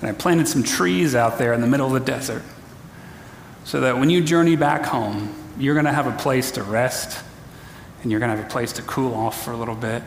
and 0.00 0.08
I 0.08 0.12
planted 0.12 0.46
some 0.46 0.62
trees 0.62 1.14
out 1.14 1.38
there 1.38 1.52
in 1.52 1.60
the 1.60 1.66
middle 1.66 1.86
of 1.86 1.92
the 1.92 2.00
desert 2.00 2.42
so 3.64 3.80
that 3.80 3.98
when 3.98 4.10
you 4.10 4.22
journey 4.22 4.56
back 4.56 4.86
home, 4.86 5.34
you're 5.58 5.74
going 5.74 5.86
to 5.86 5.92
have 5.92 6.06
a 6.06 6.16
place 6.16 6.52
to 6.52 6.62
rest 6.62 7.22
and 8.02 8.10
you're 8.10 8.20
going 8.20 8.30
to 8.30 8.36
have 8.36 8.46
a 8.46 8.48
place 8.48 8.72
to 8.74 8.82
cool 8.82 9.12
off 9.12 9.44
for 9.44 9.50
a 9.50 9.56
little 9.56 9.74
bit. 9.74 10.02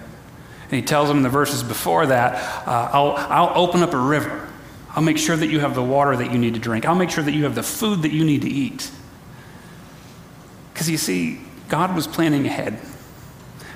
And 0.71 0.79
he 0.79 0.85
tells 0.85 1.09
them 1.09 1.17
in 1.17 1.23
the 1.23 1.29
verses 1.29 1.63
before 1.63 2.05
that, 2.05 2.65
uh, 2.65 2.89
I'll, 2.93 3.11
I'll 3.17 3.61
open 3.61 3.83
up 3.83 3.93
a 3.93 3.97
river. 3.97 4.47
I'll 4.95 5.03
make 5.03 5.17
sure 5.17 5.35
that 5.35 5.47
you 5.47 5.59
have 5.59 5.75
the 5.75 5.83
water 5.83 6.15
that 6.15 6.31
you 6.31 6.37
need 6.37 6.53
to 6.53 6.61
drink. 6.61 6.85
I'll 6.85 6.95
make 6.95 7.09
sure 7.09 7.23
that 7.23 7.33
you 7.33 7.43
have 7.43 7.55
the 7.55 7.63
food 7.63 8.03
that 8.03 8.11
you 8.11 8.23
need 8.23 8.43
to 8.43 8.49
eat. 8.49 8.89
Because 10.73 10.89
you 10.89 10.97
see, 10.97 11.41
God 11.67 11.93
was 11.93 12.07
planning 12.07 12.45
ahead, 12.45 12.79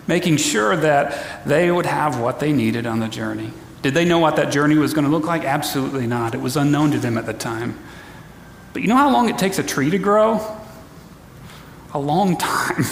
making 0.07 0.37
sure 0.37 0.75
that 0.77 1.45
they 1.45 1.69
would 1.69 1.85
have 1.85 2.19
what 2.19 2.39
they 2.39 2.53
needed 2.53 2.85
on 2.85 2.99
the 2.99 3.07
journey 3.07 3.51
Did 3.81 3.93
they 3.93 4.05
know 4.05 4.19
what 4.19 4.37
that 4.37 4.51
journey 4.51 4.75
was 4.75 4.93
going 4.93 5.05
to 5.05 5.11
look 5.11 5.25
like? 5.25 5.43
Absolutely 5.43 6.07
not. 6.07 6.33
It 6.33 6.41
was 6.41 6.57
unknown 6.57 6.91
to 6.91 6.97
them 6.97 7.17
at 7.17 7.25
the 7.25 7.33
time. 7.33 7.77
But 8.73 8.81
you 8.81 8.87
know 8.87 8.95
how 8.95 9.11
long 9.11 9.29
it 9.29 9.37
takes 9.37 9.59
a 9.59 9.63
tree 9.63 9.89
to 9.89 9.97
grow? 9.97 10.39
A 11.93 11.99
long 11.99 12.37
time. 12.37 12.85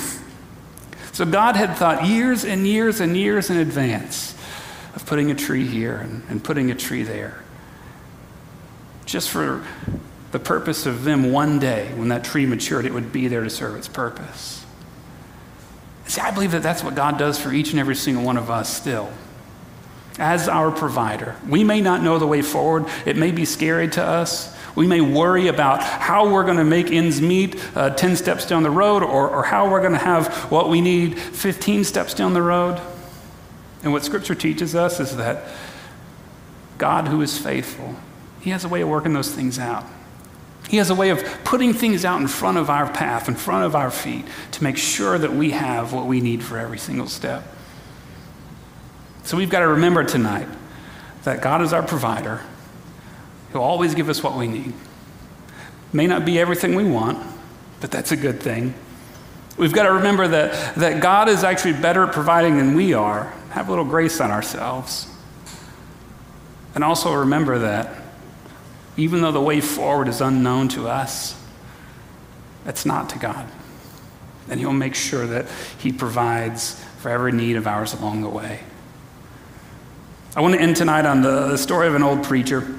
So 1.13 1.25
God 1.25 1.55
had 1.55 1.77
thought 1.77 2.05
years 2.05 2.43
and 2.43 2.67
years 2.67 2.99
and 2.99 3.15
years 3.15 3.49
in 3.49 3.57
advance 3.57 4.35
of 4.95 5.05
putting 5.05 5.31
a 5.31 5.35
tree 5.35 5.65
here 5.65 5.97
and, 5.97 6.23
and 6.27 6.43
putting 6.43 6.71
a 6.71 6.75
tree 6.75 7.03
there. 7.03 7.43
Just 9.05 9.29
for 9.29 9.63
the 10.31 10.39
purpose 10.39 10.87
of 10.87 11.03
them 11.03 11.31
one 11.31 11.59
day, 11.59 11.91
when 11.95 12.07
that 12.07 12.23
tree 12.23 12.47
matured, 12.47 12.85
it 12.85 12.93
would 12.93 13.13
be 13.13 13.27
there 13.27 13.43
to 13.43 13.49
serve 13.49 13.75
its 13.75 13.87
purpose. 13.87 14.65
See, 16.07 16.19
I 16.19 16.31
believe 16.31 16.51
that 16.51 16.63
that's 16.63 16.83
what 16.83 16.95
God 16.95 17.17
does 17.17 17.39
for 17.39 17.53
each 17.53 17.71
and 17.71 17.79
every 17.79 17.95
single 17.95 18.23
one 18.23 18.37
of 18.37 18.49
us 18.49 18.75
still. 18.75 19.11
As 20.19 20.47
our 20.47 20.71
provider, 20.71 21.35
we 21.47 21.63
may 21.63 21.81
not 21.81 22.01
know 22.01 22.19
the 22.19 22.27
way 22.27 22.41
forward. 22.41 22.85
It 23.05 23.17
may 23.17 23.31
be 23.31 23.45
scary 23.45 23.87
to 23.89 24.03
us. 24.03 24.52
We 24.75 24.87
may 24.87 25.01
worry 25.01 25.47
about 25.47 25.83
how 25.83 26.31
we're 26.31 26.43
going 26.43 26.57
to 26.57 26.63
make 26.63 26.91
ends 26.91 27.21
meet 27.21 27.63
uh, 27.75 27.91
10 27.91 28.15
steps 28.15 28.47
down 28.47 28.63
the 28.63 28.71
road 28.71 29.03
or, 29.03 29.29
or 29.29 29.43
how 29.43 29.69
we're 29.69 29.81
going 29.81 29.93
to 29.93 29.99
have 29.99 30.51
what 30.51 30.69
we 30.69 30.81
need 30.81 31.19
15 31.19 31.83
steps 31.83 32.13
down 32.13 32.33
the 32.33 32.41
road. 32.41 32.81
And 33.83 33.91
what 33.91 34.03
Scripture 34.03 34.35
teaches 34.35 34.75
us 34.75 34.99
is 34.99 35.15
that 35.17 35.43
God, 36.77 37.07
who 37.07 37.21
is 37.21 37.37
faithful, 37.37 37.95
He 38.41 38.49
has 38.49 38.65
a 38.65 38.67
way 38.67 38.81
of 38.81 38.89
working 38.89 39.13
those 39.13 39.31
things 39.31 39.59
out. 39.59 39.85
He 40.69 40.77
has 40.77 40.89
a 40.89 40.95
way 40.95 41.09
of 41.09 41.23
putting 41.43 41.73
things 41.73 42.03
out 42.03 42.19
in 42.19 42.27
front 42.27 42.57
of 42.57 42.69
our 42.69 42.91
path, 42.91 43.27
in 43.27 43.35
front 43.35 43.65
of 43.65 43.75
our 43.75 43.91
feet, 43.91 44.25
to 44.51 44.63
make 44.63 44.77
sure 44.77 45.17
that 45.17 45.33
we 45.33 45.51
have 45.51 45.93
what 45.93 46.07
we 46.07 46.21
need 46.21 46.41
for 46.41 46.57
every 46.57 46.79
single 46.79 47.07
step. 47.07 47.43
So 49.23 49.37
we've 49.37 49.49
got 49.49 49.59
to 49.59 49.67
remember 49.67 50.03
tonight 50.03 50.47
that 51.23 51.41
God 51.41 51.61
is 51.61 51.73
our 51.73 51.83
provider. 51.83 52.41
He'll 53.53 53.61
always 53.61 53.95
give 53.95 54.09
us 54.09 54.21
what 54.21 54.35
we 54.35 54.47
need. 54.47 54.73
May 55.93 56.07
not 56.07 56.25
be 56.25 56.39
everything 56.39 56.75
we 56.75 56.83
want, 56.83 57.25
but 57.79 57.91
that's 57.91 58.11
a 58.11 58.17
good 58.17 58.41
thing. 58.41 58.73
We've 59.57 59.71
got 59.71 59.83
to 59.83 59.93
remember 59.93 60.27
that, 60.27 60.75
that 60.75 61.01
God 61.01 61.29
is 61.29 61.43
actually 61.43 61.73
better 61.73 62.03
at 62.03 62.13
providing 62.13 62.57
than 62.57 62.73
we 62.73 62.93
are. 62.93 63.31
Have 63.51 63.67
a 63.67 63.71
little 63.71 63.85
grace 63.85 64.19
on 64.19 64.31
ourselves. 64.31 65.07
And 66.73 66.83
also 66.83 67.13
remember 67.13 67.59
that 67.59 68.01
even 68.97 69.21
though 69.21 69.31
the 69.31 69.41
way 69.41 69.61
forward 69.61 70.07
is 70.07 70.21
unknown 70.21 70.69
to 70.69 70.87
us, 70.87 71.39
it's 72.65 72.85
not 72.85 73.09
to 73.09 73.19
God. 73.19 73.47
And 74.49 74.59
He'll 74.59 74.73
make 74.73 74.95
sure 74.95 75.27
that 75.27 75.45
He 75.77 75.91
provides 75.91 76.83
for 76.97 77.09
every 77.09 77.31
need 77.31 77.55
of 77.55 77.67
ours 77.67 77.93
along 77.93 78.21
the 78.23 78.29
way. 78.29 78.61
I 80.35 80.41
want 80.41 80.55
to 80.55 80.61
end 80.61 80.75
tonight 80.75 81.05
on 81.05 81.21
the, 81.21 81.49
the 81.49 81.57
story 81.59 81.87
of 81.87 81.93
an 81.93 82.01
old 82.01 82.23
preacher. 82.23 82.75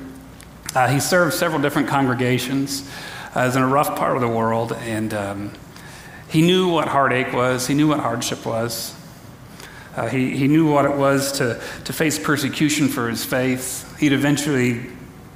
Uh, 0.74 0.88
he 0.88 1.00
served 1.00 1.34
several 1.34 1.60
different 1.60 1.88
congregations. 1.88 2.88
Uh, 3.34 3.44
was 3.46 3.56
in 3.56 3.62
a 3.62 3.66
rough 3.66 3.96
part 3.96 4.16
of 4.16 4.20
the 4.20 4.28
world, 4.28 4.72
and 4.72 5.14
um, 5.14 5.52
he 6.28 6.42
knew 6.42 6.68
what 6.68 6.88
heartache 6.88 7.32
was. 7.32 7.66
He 7.66 7.74
knew 7.74 7.88
what 7.88 8.00
hardship 8.00 8.44
was. 8.44 8.94
Uh, 9.96 10.08
he, 10.08 10.37
he 10.37 10.48
knew 10.48 10.70
what 10.70 10.84
it 10.84 10.96
was 10.96 11.32
to, 11.32 11.60
to 11.84 11.92
face 11.92 12.18
persecution 12.18 12.88
for 12.88 13.08
his 13.08 13.24
faith. 13.24 13.96
He'd 13.98 14.12
eventually 14.12 14.87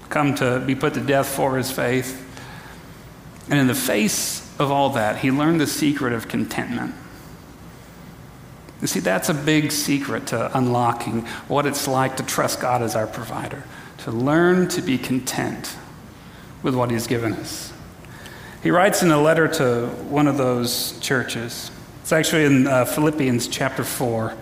come 0.08 0.34
to 0.36 0.60
be 0.60 0.74
put 0.74 0.94
to 0.94 1.00
death 1.00 1.28
for 1.28 1.56
his 1.56 1.70
faith. 1.70 2.24
And 3.48 3.58
in 3.58 3.66
the 3.66 3.74
face 3.74 4.40
of 4.58 4.70
all 4.70 4.90
that, 4.90 5.18
he 5.18 5.30
learned 5.30 5.60
the 5.60 5.66
secret 5.66 6.12
of 6.12 6.28
contentment. 6.28 6.94
You 8.80 8.86
see, 8.86 9.00
that's 9.00 9.28
a 9.28 9.34
big 9.34 9.72
secret 9.72 10.28
to 10.28 10.56
unlocking 10.56 11.26
what 11.48 11.66
it's 11.66 11.88
like 11.88 12.16
to 12.18 12.22
trust 12.22 12.60
God 12.60 12.82
as 12.82 12.94
our 12.94 13.06
provider, 13.06 13.64
to 13.98 14.10
learn 14.10 14.68
to 14.68 14.82
be 14.82 14.98
content 14.98 15.76
with 16.62 16.74
what 16.74 16.90
He's 16.90 17.06
given 17.06 17.32
us. 17.34 17.72
He 18.62 18.70
writes 18.70 19.02
in 19.02 19.10
a 19.10 19.20
letter 19.20 19.46
to 19.48 19.86
one 20.08 20.26
of 20.26 20.36
those 20.36 20.98
churches. 21.00 21.70
It's 22.02 22.12
actually 22.12 22.44
in 22.44 22.66
uh, 22.66 22.84
Philippians 22.84 23.48
chapter 23.48 23.84
4, 23.84 24.36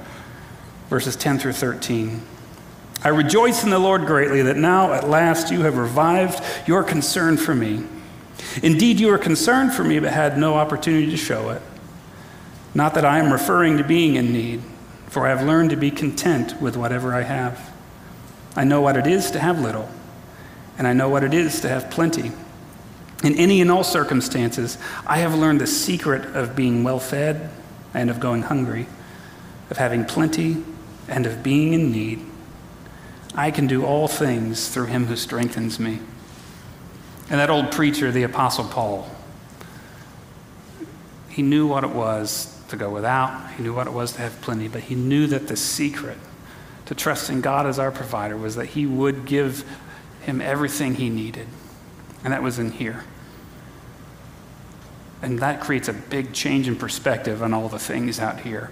verses 0.88 1.16
10 1.16 1.38
through 1.38 1.52
13. 1.52 2.22
I 3.04 3.08
rejoice 3.08 3.62
in 3.62 3.70
the 3.70 3.78
Lord 3.78 4.06
greatly 4.06 4.42
that 4.42 4.56
now 4.56 4.92
at 4.92 5.08
last 5.08 5.50
you 5.50 5.60
have 5.62 5.76
revived 5.76 6.42
your 6.66 6.82
concern 6.82 7.36
for 7.36 7.54
me. 7.54 7.84
Indeed, 8.62 9.00
you 9.00 9.08
were 9.08 9.18
concerned 9.18 9.74
for 9.74 9.84
me, 9.84 9.98
but 9.98 10.12
had 10.12 10.38
no 10.38 10.54
opportunity 10.54 11.10
to 11.10 11.16
show 11.16 11.50
it. 11.50 11.60
Not 12.74 12.94
that 12.94 13.04
I 13.04 13.18
am 13.18 13.32
referring 13.32 13.78
to 13.78 13.84
being 13.84 14.14
in 14.14 14.32
need, 14.32 14.62
for 15.08 15.26
I 15.26 15.30
have 15.30 15.46
learned 15.46 15.70
to 15.70 15.76
be 15.76 15.90
content 15.90 16.60
with 16.60 16.76
whatever 16.76 17.14
I 17.14 17.22
have. 17.22 17.72
I 18.56 18.64
know 18.64 18.80
what 18.80 18.96
it 18.96 19.06
is 19.06 19.30
to 19.32 19.38
have 19.38 19.60
little, 19.60 19.88
and 20.78 20.86
I 20.86 20.94
know 20.94 21.08
what 21.10 21.22
it 21.22 21.34
is 21.34 21.60
to 21.60 21.68
have 21.68 21.90
plenty. 21.90 22.32
In 23.22 23.34
any 23.34 23.60
and 23.60 23.70
all 23.70 23.84
circumstances, 23.84 24.78
I 25.06 25.18
have 25.18 25.34
learned 25.34 25.60
the 25.60 25.66
secret 25.66 26.34
of 26.34 26.56
being 26.56 26.82
well 26.82 26.98
fed 26.98 27.50
and 27.92 28.10
of 28.10 28.18
going 28.18 28.42
hungry, 28.42 28.86
of 29.70 29.76
having 29.76 30.04
plenty 30.04 30.64
and 31.08 31.26
of 31.26 31.42
being 31.42 31.72
in 31.72 31.92
need. 31.92 32.24
I 33.34 33.50
can 33.50 33.66
do 33.66 33.84
all 33.84 34.08
things 34.08 34.68
through 34.68 34.86
him 34.86 35.06
who 35.06 35.16
strengthens 35.16 35.78
me. 35.78 36.00
And 37.28 37.40
that 37.40 37.50
old 37.50 37.72
preacher, 37.72 38.10
the 38.10 38.22
Apostle 38.22 38.64
Paul, 38.64 39.10
he 41.28 41.42
knew 41.42 41.66
what 41.66 41.84
it 41.84 41.90
was 41.90 42.58
to 42.68 42.76
go 42.76 42.88
without, 42.88 43.52
he 43.52 43.62
knew 43.62 43.74
what 43.74 43.86
it 43.86 43.92
was 43.92 44.12
to 44.12 44.20
have 44.22 44.40
plenty, 44.40 44.68
but 44.68 44.82
he 44.82 44.94
knew 44.94 45.26
that 45.26 45.48
the 45.48 45.56
secret 45.56 46.16
to 46.86 46.94
trusting 46.94 47.40
God 47.40 47.66
as 47.66 47.78
our 47.78 47.90
provider 47.90 48.36
was 48.36 48.56
that 48.56 48.66
he 48.66 48.86
would 48.86 49.26
give 49.26 49.64
him 50.22 50.40
everything 50.40 50.94
he 50.94 51.10
needed. 51.10 51.46
And 52.24 52.32
that 52.32 52.42
was 52.42 52.58
in 52.58 52.72
here. 52.72 53.04
And 55.22 55.38
that 55.40 55.60
creates 55.60 55.88
a 55.88 55.92
big 55.92 56.32
change 56.32 56.68
in 56.68 56.76
perspective 56.76 57.42
on 57.42 57.52
all 57.52 57.68
the 57.68 57.78
things 57.78 58.20
out 58.20 58.40
here. 58.40 58.70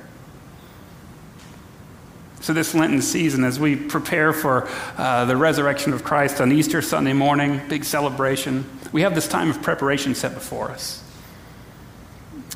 So, 2.40 2.52
this 2.52 2.74
Lenten 2.74 3.00
season, 3.00 3.42
as 3.42 3.58
we 3.58 3.74
prepare 3.74 4.32
for 4.34 4.68
uh, 4.98 5.24
the 5.24 5.36
resurrection 5.36 5.94
of 5.94 6.04
Christ 6.04 6.42
on 6.42 6.52
Easter 6.52 6.82
Sunday 6.82 7.14
morning, 7.14 7.62
big 7.70 7.84
celebration, 7.84 8.66
we 8.92 9.00
have 9.00 9.14
this 9.14 9.26
time 9.26 9.48
of 9.48 9.62
preparation 9.62 10.14
set 10.14 10.34
before 10.34 10.70
us. 10.70 11.02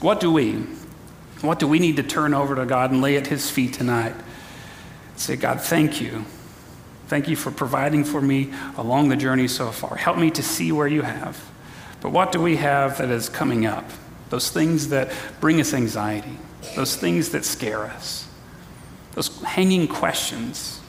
What 0.03 0.21
do 0.21 0.31
we, 0.31 0.67
what 1.41 1.59
do 1.59 1.67
we 1.67 1.79
need 1.79 1.97
to 1.97 2.03
turn 2.03 2.35
over 2.35 2.55
to 2.55 2.67
God 2.67 2.91
and 2.91 3.01
lay 3.01 3.17
at 3.17 3.29
His 3.29 3.51
feet 3.51 3.73
tonight? 3.73 4.15
Say, 5.19 5.37
God, 5.37 5.61
thank 5.61 6.01
you. 6.01 6.25
Thank 7.09 7.29
you 7.29 7.37
for 7.37 7.51
providing 7.51 8.05
for 8.05 8.23
me 8.23 8.53
along 8.77 9.11
the 9.11 9.17
journey 9.17 9.49
so 9.49 9.71
far. 9.71 9.97
Help 9.97 10.17
me 10.17 10.31
to 10.31 10.43
see 10.43 10.73
where 10.73 10.89
you 10.89 11.03
have. 11.03 11.39
But 12.01 12.11
what 12.11 12.33
do 12.33 12.41
we 12.41 12.57
have 12.57 12.99
that 12.99 13.11
is 13.11 13.29
coming 13.29 13.67
up? 13.67 13.85
Those 14.31 14.51
things 14.51 14.89
that 14.89 15.13
bring 15.41 15.61
us 15.61 15.75
anxiety, 15.75 16.39
those 16.77 16.97
things 16.97 17.31
that 17.31 17.45
scare 17.45 17.85
us 17.85 18.29
those 19.19 19.43
hanging 19.43 19.89
questions 19.89 20.81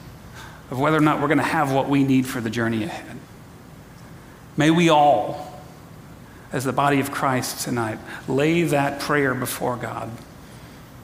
of 0.70 0.78
whether 0.78 0.96
or 0.96 1.00
not 1.00 1.20
we're 1.20 1.26
going 1.26 1.38
to 1.38 1.44
have 1.44 1.72
what 1.72 1.88
we 1.88 2.04
need 2.04 2.24
for 2.24 2.40
the 2.40 2.48
journey 2.48 2.84
ahead. 2.84 3.18
May 4.56 4.70
we 4.70 4.88
all, 4.88 5.60
as 6.52 6.62
the 6.62 6.72
body 6.72 7.00
of 7.00 7.10
Christ 7.10 7.64
tonight, 7.64 7.98
lay 8.28 8.62
that 8.62 9.00
prayer 9.00 9.34
before 9.34 9.74
God 9.74 10.12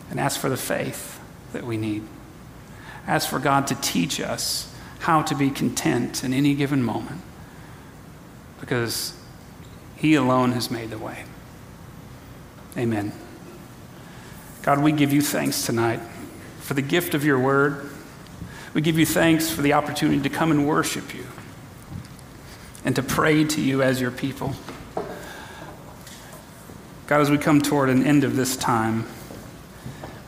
and 0.08 0.20
ask 0.20 0.38
for 0.38 0.48
the 0.48 0.56
faith 0.56 1.18
that 1.52 1.64
we 1.64 1.76
need. 1.76 2.04
Ask 3.06 3.28
for 3.28 3.38
God 3.38 3.66
to 3.68 3.74
teach 3.76 4.20
us 4.20 4.72
how 5.00 5.22
to 5.22 5.34
be 5.34 5.50
content 5.50 6.24
in 6.24 6.34
any 6.34 6.54
given 6.54 6.82
moment 6.82 7.20
because 8.60 9.14
He 9.96 10.14
alone 10.14 10.52
has 10.52 10.70
made 10.70 10.90
the 10.90 10.98
way. 10.98 11.24
Amen. 12.76 13.12
God, 14.62 14.82
we 14.82 14.92
give 14.92 15.12
you 15.12 15.22
thanks 15.22 15.64
tonight 15.64 16.00
for 16.60 16.74
the 16.74 16.82
gift 16.82 17.14
of 17.14 17.24
your 17.24 17.38
word. 17.38 17.88
We 18.74 18.80
give 18.80 18.98
you 18.98 19.06
thanks 19.06 19.48
for 19.48 19.62
the 19.62 19.72
opportunity 19.72 20.20
to 20.22 20.28
come 20.28 20.50
and 20.50 20.66
worship 20.66 21.14
you 21.14 21.24
and 22.84 22.94
to 22.96 23.02
pray 23.02 23.44
to 23.44 23.60
you 23.60 23.82
as 23.82 24.00
your 24.00 24.10
people. 24.10 24.54
God, 27.06 27.20
as 27.20 27.30
we 27.30 27.38
come 27.38 27.62
toward 27.62 27.88
an 27.88 28.04
end 28.04 28.24
of 28.24 28.34
this 28.34 28.56
time, 28.56 29.06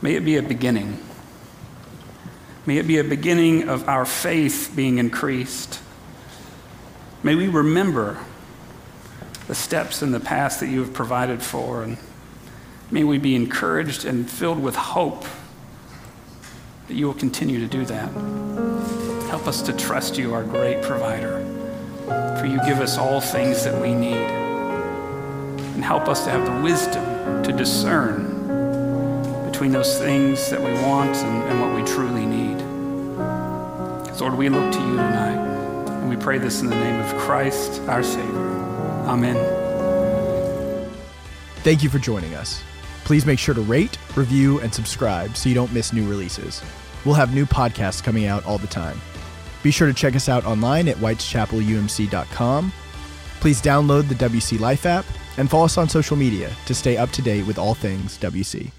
may 0.01 0.15
it 0.15 0.23
be 0.23 0.37
a 0.37 0.41
beginning. 0.41 0.97
May 2.69 2.77
it 2.77 2.85
be 2.85 2.99
a 2.99 3.03
beginning 3.03 3.67
of 3.67 3.89
our 3.89 4.05
faith 4.05 4.73
being 4.75 4.99
increased. 4.99 5.81
May 7.23 7.33
we 7.33 7.47
remember 7.47 8.19
the 9.47 9.55
steps 9.55 10.03
in 10.03 10.11
the 10.11 10.19
past 10.19 10.59
that 10.59 10.67
you 10.67 10.81
have 10.81 10.93
provided 10.93 11.41
for, 11.41 11.81
and 11.81 11.97
may 12.91 13.03
we 13.03 13.17
be 13.17 13.33
encouraged 13.33 14.05
and 14.05 14.29
filled 14.29 14.61
with 14.61 14.75
hope 14.75 15.25
that 16.87 16.93
you 16.93 17.07
will 17.07 17.15
continue 17.15 17.59
to 17.59 17.65
do 17.65 17.85
that. 17.85 18.11
Help 19.31 19.47
us 19.47 19.63
to 19.63 19.73
trust 19.73 20.19
you, 20.19 20.35
our 20.35 20.43
great 20.43 20.83
provider, 20.83 21.39
for 22.39 22.45
you 22.45 22.59
give 22.67 22.81
us 22.81 22.99
all 22.99 23.19
things 23.19 23.63
that 23.63 23.81
we 23.81 23.95
need. 23.95 24.13
And 25.73 25.83
help 25.83 26.07
us 26.07 26.23
to 26.25 26.29
have 26.29 26.45
the 26.45 26.61
wisdom 26.61 27.41
to 27.41 27.51
discern 27.51 28.38
between 29.59 29.73
those 29.73 29.99
things 29.99 30.49
that 30.49 30.61
we 30.61 30.71
want 30.87 31.13
and, 31.17 31.43
and 31.49 31.59
what 31.59 31.75
we 31.75 31.83
truly 31.83 32.25
need. 32.25 32.55
Lord, 34.21 34.35
we 34.35 34.47
look 34.47 34.71
to 34.71 34.79
you 34.79 34.95
tonight. 34.95 35.35
And 35.99 36.09
we 36.09 36.15
pray 36.15 36.37
this 36.37 36.61
in 36.61 36.69
the 36.69 36.77
name 36.77 36.97
of 37.01 37.13
Christ, 37.17 37.81
our 37.81 38.01
Savior. 38.01 38.51
Amen. 39.05 39.35
Thank 41.57 41.83
you 41.83 41.89
for 41.89 41.99
joining 41.99 42.35
us. 42.35 42.63
Please 43.03 43.25
make 43.25 43.37
sure 43.37 43.53
to 43.53 43.59
rate, 43.59 43.97
review, 44.15 44.61
and 44.61 44.73
subscribe 44.73 45.35
so 45.35 45.49
you 45.49 45.55
don't 45.55 45.73
miss 45.73 45.91
new 45.91 46.07
releases. 46.09 46.61
We'll 47.03 47.15
have 47.15 47.35
new 47.35 47.45
podcasts 47.45 48.01
coming 48.01 48.27
out 48.27 48.45
all 48.45 48.59
the 48.59 48.67
time. 48.67 49.01
Be 49.61 49.71
sure 49.71 49.87
to 49.87 49.93
check 49.93 50.15
us 50.15 50.29
out 50.29 50.45
online 50.45 50.87
at 50.87 50.95
whiteschapelumc.com. 50.95 52.71
Please 53.41 53.61
download 53.61 54.07
the 54.07 54.15
WC 54.15 54.57
Life 54.57 54.85
app 54.85 55.03
and 55.35 55.49
follow 55.49 55.65
us 55.65 55.77
on 55.77 55.89
social 55.89 56.15
media 56.15 56.49
to 56.65 56.73
stay 56.73 56.95
up 56.95 57.09
to 57.09 57.21
date 57.21 57.45
with 57.45 57.59
all 57.59 57.73
things 57.73 58.17
WC. 58.19 58.71